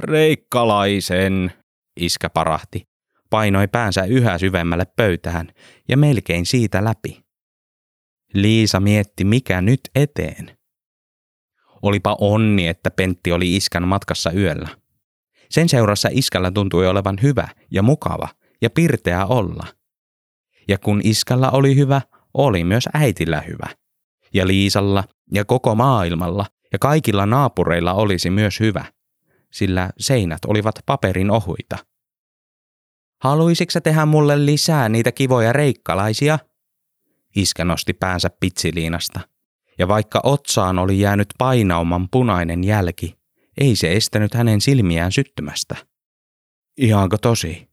Reikkalaisen, 0.00 1.52
iskä 2.00 2.30
parahti. 2.30 2.88
Painoi 3.30 3.68
päänsä 3.68 4.04
yhä 4.04 4.38
syvemmälle 4.38 4.84
pöytään 4.96 5.48
ja 5.88 5.96
melkein 5.96 6.46
siitä 6.46 6.84
läpi. 6.84 7.24
Liisa 8.34 8.80
mietti, 8.80 9.24
mikä 9.24 9.60
nyt 9.60 9.80
eteen. 9.94 10.58
Olipa 11.82 12.16
onni, 12.20 12.68
että 12.68 12.90
Pentti 12.90 13.32
oli 13.32 13.56
iskän 13.56 13.88
matkassa 13.88 14.32
yöllä. 14.32 14.68
Sen 15.50 15.68
seurassa 15.68 16.08
iskällä 16.12 16.50
tuntui 16.50 16.86
olevan 16.86 17.18
hyvä 17.22 17.48
ja 17.70 17.82
mukava 17.82 18.28
ja 18.62 18.70
pirteä 18.70 19.26
olla. 19.26 19.66
Ja 20.68 20.78
kun 20.78 21.00
iskällä 21.04 21.50
oli 21.50 21.76
hyvä, 21.76 22.00
oli 22.34 22.64
myös 22.64 22.88
äitillä 22.94 23.40
hyvä. 23.40 23.66
Ja 24.34 24.46
Liisalla 24.46 25.04
ja 25.32 25.44
koko 25.44 25.74
maailmalla 25.74 26.46
ja 26.72 26.78
kaikilla 26.78 27.26
naapureilla 27.26 27.94
olisi 27.94 28.30
myös 28.30 28.60
hyvä, 28.60 28.84
sillä 29.50 29.90
seinät 29.98 30.44
olivat 30.46 30.74
paperin 30.86 31.30
ohuita. 31.30 31.76
Haluisitko 33.20 33.80
tehdä 33.80 34.06
mulle 34.06 34.46
lisää 34.46 34.88
niitä 34.88 35.12
kivoja 35.12 35.52
reikkalaisia? 35.52 36.38
Iskä 37.36 37.64
nosti 37.64 37.92
päänsä 37.92 38.30
pitsiliinasta 38.40 39.20
ja 39.78 39.88
vaikka 39.88 40.20
otsaan 40.24 40.78
oli 40.78 41.00
jäänyt 41.00 41.28
painauman 41.38 42.08
punainen 42.10 42.64
jälki, 42.64 43.18
ei 43.60 43.76
se 43.76 43.92
estänyt 43.92 44.34
hänen 44.34 44.60
silmiään 44.60 45.12
syttymästä. 45.12 45.76
Ihanko 46.76 47.18
tosi? 47.18 47.71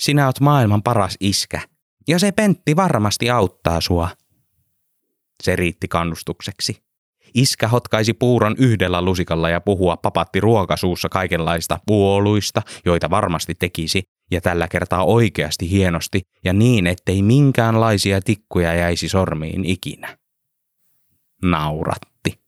Sinä 0.00 0.26
oot 0.26 0.40
maailman 0.40 0.82
paras 0.82 1.16
iskä, 1.20 1.60
ja 2.08 2.18
se 2.18 2.32
Pentti 2.32 2.76
varmasti 2.76 3.30
auttaa 3.30 3.80
sua. 3.80 4.08
Se 5.42 5.56
riitti 5.56 5.88
kannustukseksi. 5.88 6.82
Iskä 7.34 7.68
hotkaisi 7.68 8.12
puuron 8.12 8.54
yhdellä 8.58 9.02
lusikalla 9.02 9.50
ja 9.50 9.60
puhua 9.60 9.96
papatti 9.96 10.40
ruokasuussa 10.40 11.08
kaikenlaista 11.08 11.78
puoluista, 11.86 12.62
joita 12.84 13.10
varmasti 13.10 13.54
tekisi, 13.54 14.02
ja 14.30 14.40
tällä 14.40 14.68
kertaa 14.68 15.04
oikeasti 15.04 15.70
hienosti 15.70 16.22
ja 16.44 16.52
niin, 16.52 16.86
ettei 16.86 17.22
minkäänlaisia 17.22 18.20
tikkuja 18.20 18.74
jäisi 18.74 19.08
sormiin 19.08 19.64
ikinä 19.64 20.18
nauratti. 21.42 22.40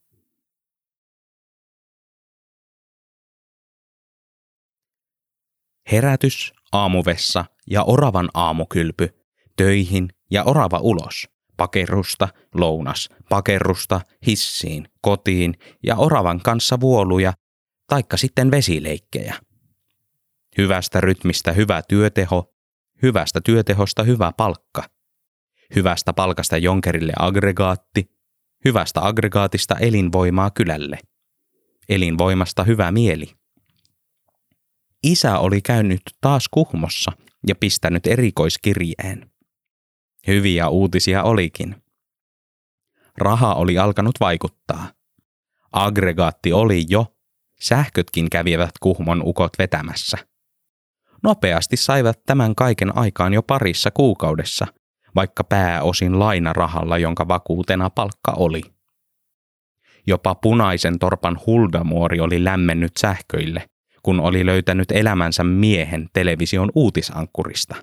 Herätys, 5.93 6.53
aamuvessa 6.73 7.45
ja 7.71 7.83
oravan 7.83 8.29
aamukylpy, 8.35 9.09
töihin 9.57 10.09
ja 10.31 10.45
orava 10.45 10.79
ulos, 10.79 11.29
pakerusta, 11.57 12.29
lounas, 12.55 13.09
pakerusta, 13.29 14.01
hissiin, 14.27 14.89
kotiin 15.01 15.55
ja 15.83 15.97
oravan 15.97 16.41
kanssa 16.41 16.81
vuoluja, 16.81 17.33
taikka 17.87 18.17
sitten 18.17 18.51
vesileikkejä. 18.51 19.35
Hyvästä 20.59 21.01
rytmistä 21.01 21.53
hyvä 21.53 21.83
työteho, 21.83 22.55
hyvästä 23.03 23.41
työtehosta 23.41 24.03
hyvä 24.03 24.33
palkka. 24.37 24.83
Hyvästä 25.75 26.13
palkasta 26.13 26.57
jonkerille 26.57 27.13
aggregaatti, 27.19 28.11
hyvästä 28.65 29.07
aggregaatista 29.07 29.77
elinvoimaa 29.79 30.51
kylälle. 30.51 30.99
Elinvoimasta 31.89 32.65
hyvä 32.65 32.93
mieli. 32.93 33.40
Isä 35.03 35.39
oli 35.39 35.63
käynyt 35.63 36.03
taas 36.21 36.49
Kuhmossa 36.51 37.13
ja 37.47 37.55
pistänyt 37.55 38.07
erikoiskirjeen. 38.07 39.31
Hyviä 40.27 40.69
uutisia 40.69 41.23
olikin. 41.23 41.83
Raha 43.19 43.55
oli 43.55 43.79
alkanut 43.79 44.15
vaikuttaa. 44.21 44.93
Aggregaatti 45.73 46.53
oli 46.53 46.85
jo, 46.89 47.07
sähkötkin 47.61 48.31
kävivät 48.31 48.71
Kuhmon 48.81 49.23
ukot 49.25 49.53
vetämässä. 49.59 50.19
Nopeasti 51.23 51.77
saivat 51.77 52.21
tämän 52.27 52.55
kaiken 52.55 52.99
aikaan 52.99 53.35
jo 53.35 53.43
parissa 53.43 53.91
kuukaudessa– 53.91 54.67
vaikka 55.15 55.45
pääosin 55.45 56.19
lainarahalla, 56.19 56.99
jonka 56.99 57.29
vakuutena 57.29 57.91
palkka 57.91 58.33
oli. 58.37 58.63
Jopa 60.07 60.35
punaisen 60.35 60.99
torpan 60.99 61.41
huldamuori 61.47 62.21
oli 62.21 62.45
lämmennyt 62.45 62.97
sähköille, 62.97 63.70
kun 64.03 64.21
oli 64.21 64.47
löytänyt 64.47 64.93
elämänsä 64.93 65.45
miehen 65.45 66.09
television 66.13 66.71
uutisankkurista. 66.75 67.75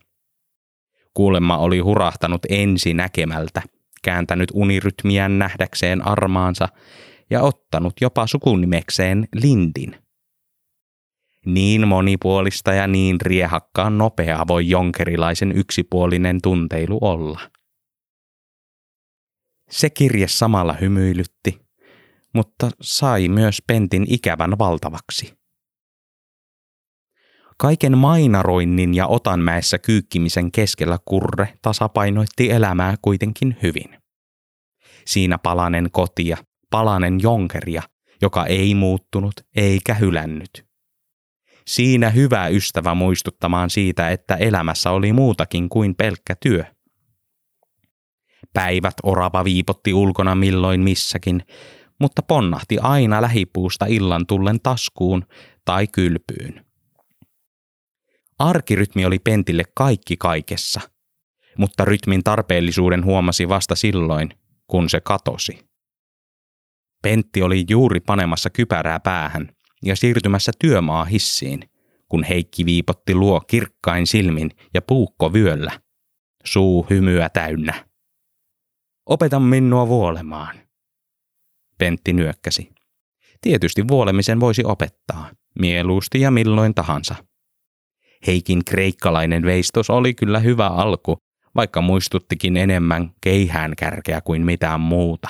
Kuulemma 1.14 1.58
oli 1.58 1.80
hurahtanut 1.80 2.42
ensi 2.50 2.94
näkemältä, 2.94 3.62
kääntänyt 4.04 4.50
unirytmiään 4.54 5.40
nähdäkseen 5.40 6.08
armaansa 6.08 6.68
ja 7.30 7.42
ottanut 7.42 7.94
jopa 8.02 8.28
sukunimekseen 8.28 9.28
Lindin– 9.36 9.96
niin 11.48 11.88
monipuolista 11.88 12.74
ja 12.74 12.88
niin 12.88 13.22
riehakkaan 13.22 13.98
nopeaa 13.98 14.48
voi 14.48 14.70
jonkerilaisen 14.70 15.52
yksipuolinen 15.52 16.42
tunteilu 16.42 16.98
olla. 17.02 17.40
Se 19.70 19.90
kirje 19.90 20.28
samalla 20.28 20.74
hymyilytti, 20.74 21.62
mutta 22.34 22.70
sai 22.82 23.28
myös 23.28 23.64
Pentin 23.68 24.06
ikävän 24.08 24.58
valtavaksi. 24.60 25.37
Kaiken 27.60 27.98
mainaroinnin 27.98 28.94
ja 28.94 29.08
otanmäessä 29.08 29.78
kyykkimisen 29.80 30.52
keskellä 30.52 30.98
kurre 31.06 31.54
tasapainoitti 31.62 32.52
elämää 32.52 32.96
kuitenkin 33.02 33.58
hyvin. 33.64 33.98
Siinä 35.06 35.38
palanen 35.38 35.90
kotia, 35.92 36.38
palanen 36.70 37.20
jonkeria, 37.22 37.82
joka 38.22 38.46
ei 38.46 38.76
muuttunut 38.76 39.34
eikä 39.56 39.94
hylännyt. 39.94 40.66
Siinä 41.68 42.10
hyvä 42.10 42.48
ystävä 42.48 42.96
muistuttamaan 42.96 43.70
siitä, 43.70 44.10
että 44.10 44.36
elämässä 44.36 44.92
oli 44.92 45.14
muutakin 45.14 45.70
kuin 45.70 45.96
pelkkä 45.96 46.36
työ. 46.40 46.64
Päivät 48.54 48.96
orava 49.04 49.44
viipotti 49.44 49.94
ulkona 49.94 50.36
milloin 50.36 50.82
missäkin, 50.82 51.44
mutta 52.00 52.22
ponnahti 52.22 52.78
aina 52.82 53.22
lähipuusta 53.22 53.86
illan 53.86 54.28
tullen 54.28 54.60
taskuun 54.64 55.26
tai 55.66 55.88
kylpyyn. 55.88 56.67
Arkirytmi 58.40 59.06
oli 59.06 59.20
Pentille 59.20 59.64
kaikki 59.76 60.18
kaikessa, 60.18 60.82
mutta 61.58 61.86
rytmin 61.86 62.24
tarpeellisuuden 62.24 63.06
huomasi 63.06 63.50
vasta 63.50 63.76
silloin, 63.76 64.30
kun 64.68 64.90
se 64.90 65.02
katosi. 65.02 65.68
Pentti 67.02 67.42
oli 67.42 67.66
juuri 67.70 68.00
panemassa 68.00 68.50
kypärää 68.50 69.00
päähän 69.00 69.50
ja 69.86 69.96
siirtymässä 69.96 70.52
työmaa 70.60 71.06
hissiin, 71.06 71.70
kun 72.10 72.24
Heikki 72.24 72.66
viipotti 72.66 73.16
luo 73.16 73.42
kirkkain 73.42 74.08
silmin 74.08 74.52
ja 74.74 74.82
puukko 74.82 75.34
vyöllä, 75.34 75.80
suu 76.46 76.88
hymyä 76.90 77.30
täynnä. 77.30 77.86
Opeta 79.06 79.40
minua 79.40 79.88
vuolemaan. 79.88 80.58
Pentti 81.78 82.14
nyökkäsi. 82.14 82.70
Tietysti 83.42 83.88
vuolemisen 83.88 84.40
voisi 84.40 84.64
opettaa, 84.66 85.32
mieluusti 85.60 86.22
ja 86.22 86.32
milloin 86.32 86.76
tahansa. 86.76 87.16
Heikin 88.28 88.66
kreikkalainen 88.66 89.44
veistos 89.44 89.90
oli 89.90 90.14
kyllä 90.14 90.40
hyvä 90.40 90.68
alku, 90.68 91.18
vaikka 91.56 91.82
muistuttikin 91.82 92.58
enemmän 92.58 93.12
keihään 93.22 93.74
kärkeä 93.78 94.22
kuin 94.22 94.46
mitään 94.46 94.80
muuta. 94.80 95.28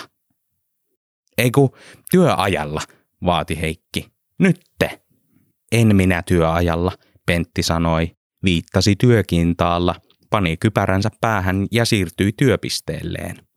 Eiku, 1.37 1.75
työajalla, 2.11 2.81
vaati 3.25 3.61
Heikki. 3.61 4.07
Nytte. 4.39 5.01
En 5.71 5.95
minä 5.95 6.23
työajalla, 6.23 6.91
Pentti 7.25 7.63
sanoi, 7.63 8.11
viittasi 8.43 8.95
työkintaalla, 8.95 9.95
pani 10.29 10.57
kypäränsä 10.57 11.09
päähän 11.21 11.67
ja 11.71 11.85
siirtyi 11.85 12.31
työpisteelleen. 12.37 13.47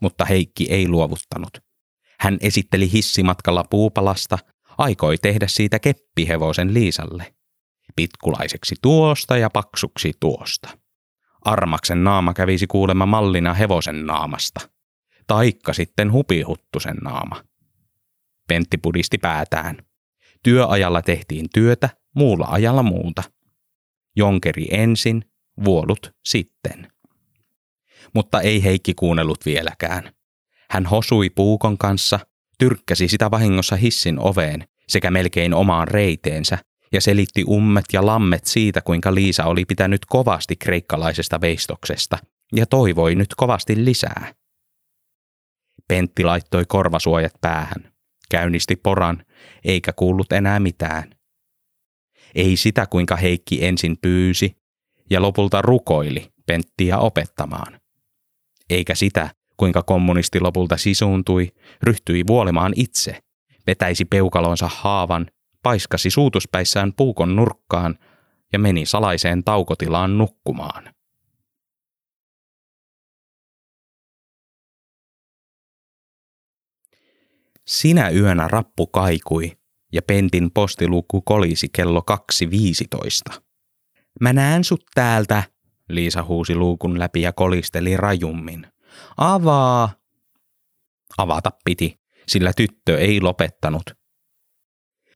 Mutta 0.00 0.24
Heikki 0.24 0.66
ei 0.70 0.88
luovuttanut. 0.88 1.58
Hän 2.20 2.38
esitteli 2.40 2.92
hissimatkalla 2.92 3.64
puupalasta, 3.70 4.38
aikoi 4.78 5.18
tehdä 5.18 5.46
siitä 5.48 5.78
keppihevosen 5.78 6.74
Liisalle. 6.74 7.34
Pitkulaiseksi 7.96 8.74
tuosta 8.82 9.36
ja 9.36 9.50
paksuksi 9.50 10.12
tuosta. 10.20 10.68
Armaksen 11.44 12.04
naama 12.04 12.34
kävisi 12.34 12.66
kuulemma 12.66 13.06
mallina 13.06 13.54
hevosen 13.54 14.06
naamasta. 14.06 14.60
Taikka 15.26 15.72
sitten 15.72 16.12
hupihuttusen 16.12 16.96
naama. 16.96 17.44
Pentti 18.48 18.78
pudisti 18.78 19.18
päätään. 19.18 19.76
Työajalla 20.42 21.02
tehtiin 21.02 21.48
työtä, 21.54 21.88
muulla 22.14 22.46
ajalla 22.50 22.82
muuta. 22.82 23.22
Jonkeri 24.16 24.66
ensin, 24.70 25.24
vuolut 25.64 26.14
sitten. 26.24 26.92
Mutta 28.14 28.40
ei 28.40 28.64
Heikki 28.64 28.94
kuunnellut 28.94 29.46
vieläkään. 29.46 30.12
Hän 30.70 30.86
hosui 30.86 31.30
puukon 31.30 31.78
kanssa, 31.78 32.20
tyrkkäsi 32.58 33.08
sitä 33.08 33.30
vahingossa 33.30 33.76
hissin 33.76 34.18
oveen 34.18 34.68
sekä 34.88 35.10
melkein 35.10 35.54
omaan 35.54 35.88
reiteensä 35.88 36.58
ja 36.92 37.00
selitti 37.00 37.44
ummet 37.48 37.84
ja 37.92 38.06
lammet 38.06 38.44
siitä, 38.44 38.80
kuinka 38.80 39.14
Liisa 39.14 39.44
oli 39.44 39.64
pitänyt 39.64 40.00
kovasti 40.04 40.56
kreikkalaisesta 40.56 41.40
veistoksesta 41.40 42.18
ja 42.56 42.66
toivoi 42.66 43.14
nyt 43.14 43.34
kovasti 43.36 43.84
lisää. 43.84 44.34
Pentti 45.88 46.24
laittoi 46.24 46.64
korvasuojat 46.68 47.34
päähän, 47.40 47.92
käynnisti 48.30 48.76
poran, 48.76 49.24
eikä 49.64 49.92
kuullut 49.92 50.32
enää 50.32 50.60
mitään. 50.60 51.14
Ei 52.34 52.56
sitä, 52.56 52.86
kuinka 52.86 53.16
Heikki 53.16 53.64
ensin 53.64 53.96
pyysi 54.02 54.56
ja 55.10 55.22
lopulta 55.22 55.62
rukoili 55.62 56.32
Penttiä 56.46 56.98
opettamaan. 56.98 57.80
Eikä 58.70 58.94
sitä, 58.94 59.30
kuinka 59.56 59.82
kommunisti 59.82 60.40
lopulta 60.40 60.76
sisuuntui, 60.76 61.52
ryhtyi 61.82 62.24
vuolemaan 62.26 62.72
itse, 62.76 63.18
vetäisi 63.66 64.04
peukalonsa 64.04 64.70
haavan, 64.74 65.26
paiskasi 65.62 66.10
suutuspäissään 66.10 66.92
puukon 66.92 67.36
nurkkaan 67.36 67.98
ja 68.52 68.58
meni 68.58 68.86
salaiseen 68.86 69.44
taukotilaan 69.44 70.18
nukkumaan. 70.18 70.94
Sinä 77.66 78.10
yönä 78.10 78.48
rappu 78.48 78.86
kaikui 78.86 79.52
ja 79.92 80.02
Pentin 80.02 80.50
postiluku 80.50 81.20
kolisi 81.20 81.68
kello 81.68 82.02
2.15. 83.34 83.40
Mä 84.20 84.32
näen 84.32 84.64
sut 84.64 84.84
täältä, 84.94 85.42
Liisa 85.88 86.22
huusi 86.22 86.54
luukun 86.54 86.98
läpi 86.98 87.22
ja 87.22 87.32
kolisteli 87.32 87.96
rajummin. 87.96 88.66
Avaa! 89.16 89.92
Avata 91.18 91.50
piti, 91.64 92.00
sillä 92.28 92.52
tyttö 92.56 92.98
ei 92.98 93.20
lopettanut. 93.20 94.01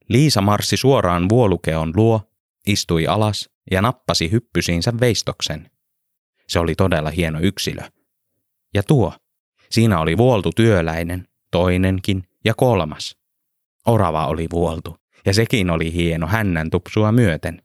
Liisa 0.09 0.41
marssi 0.41 0.77
suoraan 0.77 1.29
vuolukeon 1.29 1.93
luo, 1.97 2.21
istui 2.67 3.07
alas 3.07 3.51
ja 3.71 3.83
nappasi 3.83 4.31
hyppysiinsä 4.31 4.93
veistoksen. 5.01 5.71
Se 6.49 6.59
oli 6.59 6.75
todella 6.75 7.11
hieno 7.11 7.39
yksilö. 7.41 7.83
Ja 8.75 8.83
tuo, 8.83 9.13
siinä 9.71 10.01
oli 10.01 10.17
vuoltu 10.17 10.53
työläinen, 10.53 11.29
toinenkin 11.51 12.25
ja 12.45 12.55
kolmas. 12.55 13.17
Orava 13.87 14.27
oli 14.27 14.47
vuoltu, 14.53 14.97
ja 15.27 15.35
sekin 15.35 15.71
oli 15.71 15.93
hieno 15.93 16.27
hännän 16.27 16.71
tupsua 16.71 17.13
myöten. 17.13 17.63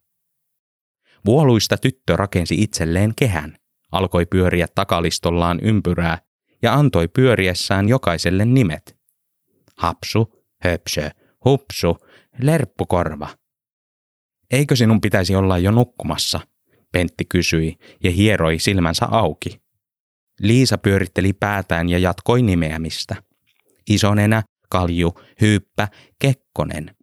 Vuoluista 1.26 1.78
tyttö 1.78 2.16
rakensi 2.18 2.56
itselleen 2.64 3.14
kehän, 3.16 3.58
alkoi 3.92 4.26
pyöriä 4.26 4.68
takalistollaan 4.76 5.60
ympyrää 5.62 6.18
ja 6.62 6.74
antoi 6.74 7.08
pyöriessään 7.08 7.90
jokaiselle 7.90 8.46
nimet. 8.46 8.98
Hapsu, 9.78 10.44
höpsö, 10.64 11.10
hupsu, 11.46 11.98
lerppukorva. 12.46 13.30
Eikö 14.52 14.76
sinun 14.76 15.02
pitäisi 15.02 15.36
olla 15.36 15.58
jo 15.58 15.72
nukkumassa? 15.72 16.40
Pentti 16.92 17.26
kysyi 17.26 17.76
ja 18.04 18.12
hieroi 18.12 18.60
silmänsä 18.60 19.06
auki. 19.06 19.62
Liisa 20.40 20.78
pyöritteli 20.78 21.34
päätään 21.34 21.90
ja 21.90 22.00
jatkoi 22.00 22.42
nimeämistä. 22.42 23.16
Isonenä, 23.90 24.44
kalju, 24.70 25.14
hyyppä, 25.42 25.88
kekkonen. 26.20 26.96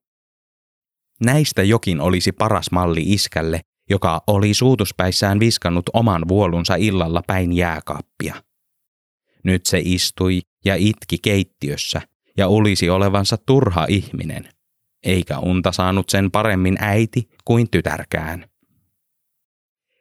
Näistä 1.24 1.62
jokin 1.62 2.00
olisi 2.00 2.32
paras 2.32 2.70
malli 2.70 3.02
iskälle, 3.02 3.60
joka 3.90 4.22
oli 4.26 4.54
suutuspäissään 4.54 5.40
viskannut 5.40 5.84
oman 5.92 6.28
vuolunsa 6.28 6.74
illalla 6.74 7.22
päin 7.26 7.52
jääkaappia. 7.52 8.42
Nyt 9.44 9.66
se 9.66 9.80
istui 9.84 10.40
ja 10.64 10.74
itki 10.76 11.18
keittiössä 11.22 12.00
ja 12.36 12.48
olisi 12.48 12.90
olevansa 12.90 13.36
turha 13.46 13.86
ihminen, 13.88 14.48
eikä 15.02 15.38
unta 15.38 15.72
saanut 15.72 16.08
sen 16.08 16.30
paremmin 16.30 16.76
äiti 16.80 17.28
kuin 17.44 17.70
tytärkään. 17.70 18.44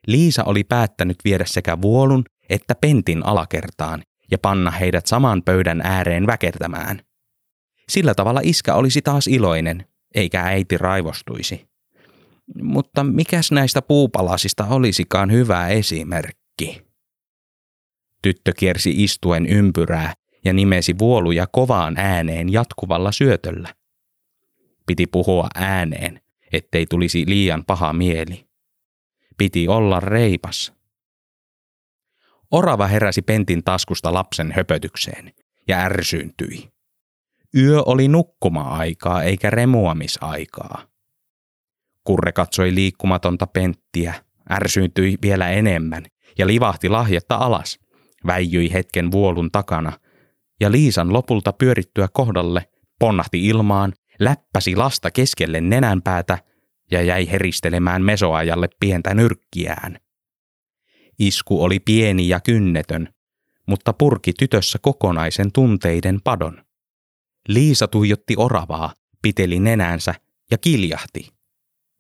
Liisa 0.08 0.44
oli 0.44 0.64
päättänyt 0.64 1.18
viedä 1.26 1.46
sekä 1.46 1.82
vuolun 1.82 2.24
että 2.50 2.76
pentin 2.76 3.26
alakertaan 3.26 4.04
ja 4.32 4.38
panna 4.38 4.72
heidät 4.72 5.08
saman 5.08 5.44
pöydän 5.44 5.82
ääreen 5.84 6.28
väkertämään. 6.28 7.02
Sillä 7.90 8.16
tavalla 8.16 8.42
iskä 8.44 8.74
olisi 8.74 9.02
taas 9.02 9.28
iloinen, 9.28 9.86
eikä 10.16 10.44
äiti 10.44 10.78
raivostuisi. 10.78 11.68
Mutta 12.62 13.04
mikäs 13.04 13.52
näistä 13.52 13.82
puupalasista 13.82 14.66
olisikaan 14.66 15.32
hyvä 15.32 15.68
esimerkki? 15.68 16.82
Tyttö 18.22 18.52
kiersi 18.58 19.04
istuen 19.04 19.46
ympyrää 19.46 20.14
ja 20.46 20.54
nimesi 20.54 20.96
vuoluja 21.00 21.48
kovaan 21.52 21.98
ääneen 21.98 22.52
jatkuvalla 22.52 23.12
syötöllä. 23.12 23.74
Piti 24.88 25.08
puhua 25.08 25.48
ääneen, 25.56 26.22
ettei 26.52 26.86
tulisi 26.86 27.24
liian 27.28 27.66
paha 27.66 27.94
mieli. 27.94 28.48
Piti 29.38 29.68
olla 29.68 30.00
reipas. 30.00 30.74
Orava 32.52 32.88
heräsi 32.88 33.22
Pentin 33.22 33.64
taskusta 33.64 34.14
lapsen 34.14 34.52
höpötykseen 34.52 35.34
ja 35.68 35.78
ärsyyntyi. 35.78 36.72
Yö 37.58 37.82
oli 37.86 38.08
nukkuma-aikaa 38.08 39.24
eikä 39.24 39.50
remuamisaikaa. 39.50 40.88
Kurre 42.04 42.32
katsoi 42.32 42.76
liikkumatonta 42.76 43.48
penttiä, 43.48 44.14
ärsyyntyi 44.52 45.18
vielä 45.22 45.50
enemmän 45.50 46.06
ja 46.38 46.48
livahti 46.48 46.90
lahjetta 46.90 47.36
alas, 47.36 47.80
väijyi 48.28 48.74
hetken 48.74 49.12
vuolun 49.12 49.52
takana 49.52 49.94
ja 50.60 50.72
Liisan 50.72 51.14
lopulta 51.14 51.54
pyörittyä 51.54 52.08
kohdalle 52.14 52.70
ponnahti 53.00 53.48
ilmaan, 53.48 53.94
läppäsi 54.20 54.76
lasta 54.76 55.12
keskelle 55.12 55.62
nenänpäätä 55.62 56.38
ja 56.92 57.02
jäi 57.02 57.32
heristelemään 57.32 58.02
mesoajalle 58.02 58.70
pientä 58.80 59.14
nyrkkiään. 59.14 59.98
Isku 61.20 61.64
oli 61.64 61.80
pieni 61.80 62.30
ja 62.30 62.40
kynnetön, 62.40 63.10
mutta 63.68 63.94
purki 63.94 64.34
tytössä 64.34 64.80
kokonaisen 64.82 65.52
tunteiden 65.52 66.20
padon. 66.24 66.64
Liisa 67.48 67.88
tuijotti 67.88 68.34
oravaa, 68.38 68.94
piteli 69.22 69.60
nenänsä 69.60 70.14
ja 70.52 70.58
kiljahti. 70.58 71.30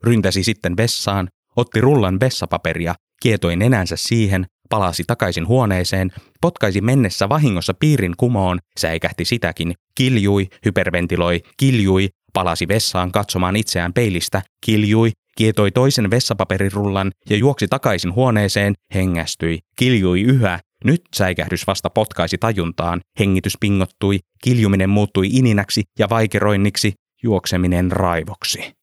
Ryntäsi 0.03 0.43
sitten 0.43 0.77
vessaan, 0.77 1.29
otti 1.55 1.81
rullan 1.81 2.19
vessapaperia, 2.19 2.95
kietoi 3.21 3.55
nenänsä 3.55 3.95
siihen, 3.95 4.45
palasi 4.69 5.03
takaisin 5.07 5.47
huoneeseen, 5.47 6.11
potkaisi 6.41 6.81
mennessä 6.81 7.29
vahingossa 7.29 7.73
piirin 7.73 8.13
kumoon, 8.17 8.59
säikähti 8.79 9.25
sitäkin, 9.25 9.73
kiljui, 9.95 10.47
hyperventiloi, 10.65 11.41
kiljui, 11.57 12.09
palasi 12.33 12.67
vessaan 12.67 13.11
katsomaan 13.11 13.55
itseään 13.55 13.93
peilistä, 13.93 14.41
kiljui, 14.65 15.11
kietoi 15.37 15.71
toisen 15.71 16.09
vessapaperirullan 16.09 17.11
ja 17.29 17.37
juoksi 17.37 17.67
takaisin 17.67 18.13
huoneeseen, 18.13 18.73
hengästyi, 18.95 19.59
kiljui 19.75 20.21
yhä, 20.21 20.59
nyt 20.83 21.01
säikähdys 21.15 21.67
vasta 21.67 21.89
potkaisi 21.89 22.37
tajuntaan, 22.37 23.01
hengitys 23.19 23.57
pingottui, 23.59 24.19
kiljuminen 24.43 24.89
muuttui 24.89 25.27
ininäksi 25.27 25.83
ja 25.99 26.09
vaikeroinniksi, 26.09 26.93
juokseminen 27.23 27.91
raivoksi. 27.91 28.76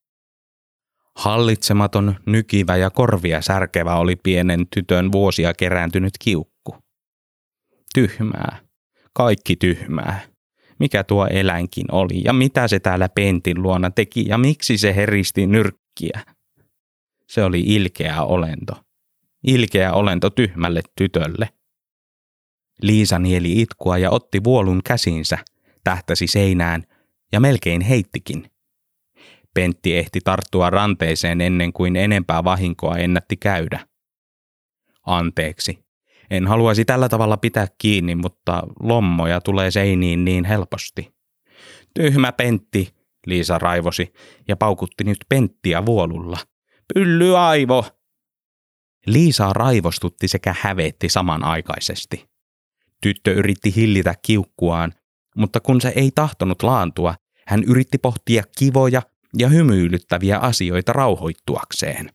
Hallitsematon, 1.16 2.14
nykivä 2.26 2.76
ja 2.76 2.90
korvia 2.90 3.42
särkevä 3.42 3.94
oli 3.94 4.16
pienen 4.16 4.66
tytön 4.74 5.12
vuosia 5.12 5.54
kerääntynyt 5.54 6.12
kiukku. 6.24 6.76
Tyhmää. 7.94 8.58
Kaikki 9.12 9.56
tyhmää. 9.56 10.20
Mikä 10.78 11.04
tuo 11.04 11.26
eläinkin 11.26 11.86
oli 11.92 12.20
ja 12.24 12.32
mitä 12.32 12.68
se 12.68 12.80
täällä 12.80 13.08
pentin 13.08 13.62
luona 13.62 13.90
teki 13.90 14.24
ja 14.28 14.38
miksi 14.38 14.78
se 14.78 14.96
heristi 14.96 15.46
nyrkkiä. 15.46 16.20
Se 17.28 17.44
oli 17.44 17.60
ilkeä 17.60 18.22
olento. 18.22 18.72
Ilkeä 19.46 19.92
olento 19.92 20.30
tyhmälle 20.30 20.80
tytölle. 20.96 21.48
Liisa 22.82 23.18
nieli 23.18 23.60
itkua 23.62 23.98
ja 23.98 24.10
otti 24.10 24.44
vuolun 24.44 24.80
käsinsä, 24.84 25.38
tähtäsi 25.84 26.26
seinään 26.26 26.82
ja 27.32 27.40
melkein 27.40 27.80
heittikin. 27.80 28.53
Pentti 29.54 29.96
ehti 29.96 30.20
tarttua 30.24 30.70
ranteeseen 30.70 31.40
ennen 31.40 31.72
kuin 31.72 31.96
enempää 31.96 32.44
vahinkoa 32.44 32.96
ennätti 32.96 33.36
käydä. 33.36 33.86
Anteeksi. 35.06 35.84
En 36.30 36.46
haluaisi 36.46 36.84
tällä 36.84 37.08
tavalla 37.08 37.36
pitää 37.36 37.66
kiinni, 37.78 38.14
mutta 38.14 38.62
lommoja 38.80 39.40
tulee 39.40 39.70
seiniin 39.70 40.24
niin 40.24 40.44
helposti. 40.44 41.14
Tyhmä 41.94 42.32
Pentti, 42.32 42.94
Liisa 43.26 43.58
raivosi 43.58 44.12
ja 44.48 44.56
paukutti 44.56 45.04
nyt 45.04 45.18
Penttiä 45.28 45.86
vuolulla. 45.86 46.38
Pylly 46.94 47.38
aivo! 47.38 47.84
Liisa 49.06 49.52
raivostutti 49.52 50.28
sekä 50.28 50.54
hävetti 50.60 51.08
samanaikaisesti. 51.08 52.28
Tyttö 53.00 53.32
yritti 53.32 53.76
hillitä 53.76 54.14
kiukkuaan, 54.22 54.92
mutta 55.36 55.60
kun 55.60 55.80
se 55.80 55.92
ei 55.96 56.10
tahtonut 56.14 56.62
laantua, 56.62 57.14
hän 57.46 57.64
yritti 57.64 57.98
pohtia 57.98 58.42
kivoja 58.58 59.02
ja 59.38 59.48
hymyilyttäviä 59.48 60.38
asioita 60.38 60.92
rauhoittuakseen. 60.92 62.10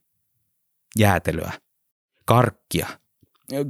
Jäätelöä, 0.97 1.51
karkkia, 2.25 2.87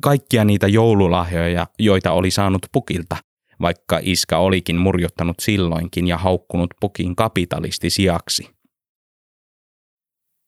kaikkia 0.01 0.45
niitä 0.45 0.67
joululahjoja, 0.67 1.67
joita 1.79 2.11
oli 2.11 2.31
saanut 2.31 2.61
pukilta, 2.71 3.17
vaikka 3.61 3.99
iska 4.01 4.37
olikin 4.37 4.77
murjottanut 4.77 5.39
silloinkin 5.39 6.07
ja 6.07 6.17
haukkunut 6.17 6.69
pukin 6.79 7.15
kapitalisti 7.15 7.89
sijaksi. 7.89 8.49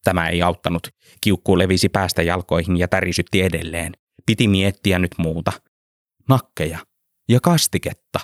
Tämä 0.04 0.30
ei 0.30 0.42
auttanut. 0.42 0.88
Kiukku 1.22 1.58
levisi 1.58 1.90
päästä 1.90 2.22
jalkoihin 2.22 2.78
ja 2.78 2.88
tärisytti 2.88 3.42
edelleen. 3.42 3.94
Piti 4.26 4.48
miettiä 4.48 5.00
nyt 5.00 5.12
muuta. 5.18 5.52
Nakkeja 6.30 6.80
ja 7.30 7.40
kastiketta, 7.40 8.20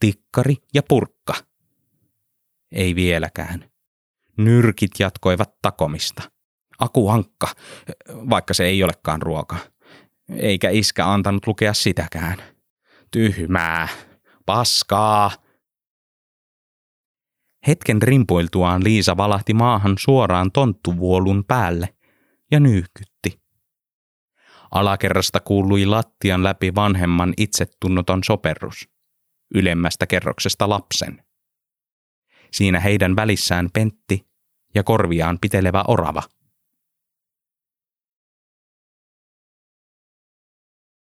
tikkari 0.00 0.56
ja 0.74 0.82
purkka. 0.88 1.34
Ei 2.72 2.94
vieläkään. 2.94 3.69
Nyrkit 4.36 4.90
jatkoivat 4.98 5.54
takomista. 5.62 6.22
Akuankka, 6.78 7.46
vaikka 8.08 8.54
se 8.54 8.64
ei 8.64 8.82
olekaan 8.84 9.22
ruoka. 9.22 9.56
Eikä 10.36 10.70
iskä 10.70 11.12
antanut 11.12 11.46
lukea 11.46 11.74
sitäkään. 11.74 12.36
Tyhmää, 13.10 13.88
paskaa. 14.46 15.30
Hetken 17.66 18.02
rimpoiltuaan 18.02 18.84
Liisa 18.84 19.16
valahti 19.16 19.54
maahan 19.54 19.94
suoraan 19.98 20.52
tonttuvuolun 20.52 21.44
päälle 21.48 21.94
ja 22.50 22.60
nyykytti. 22.60 23.40
Alakerrasta 24.70 25.40
kuului 25.40 25.86
lattian 25.86 26.44
läpi 26.44 26.74
vanhemman 26.74 27.34
itsetunnoton 27.36 28.24
soperrus. 28.24 28.88
Ylemmästä 29.54 30.06
kerroksesta 30.06 30.68
lapsen. 30.68 31.24
Siinä 32.52 32.80
heidän 32.80 33.16
välissään 33.16 33.68
pentti 33.72 34.26
ja 34.74 34.82
korviaan 34.82 35.38
pitelevä 35.40 35.84
orava– 35.88 36.22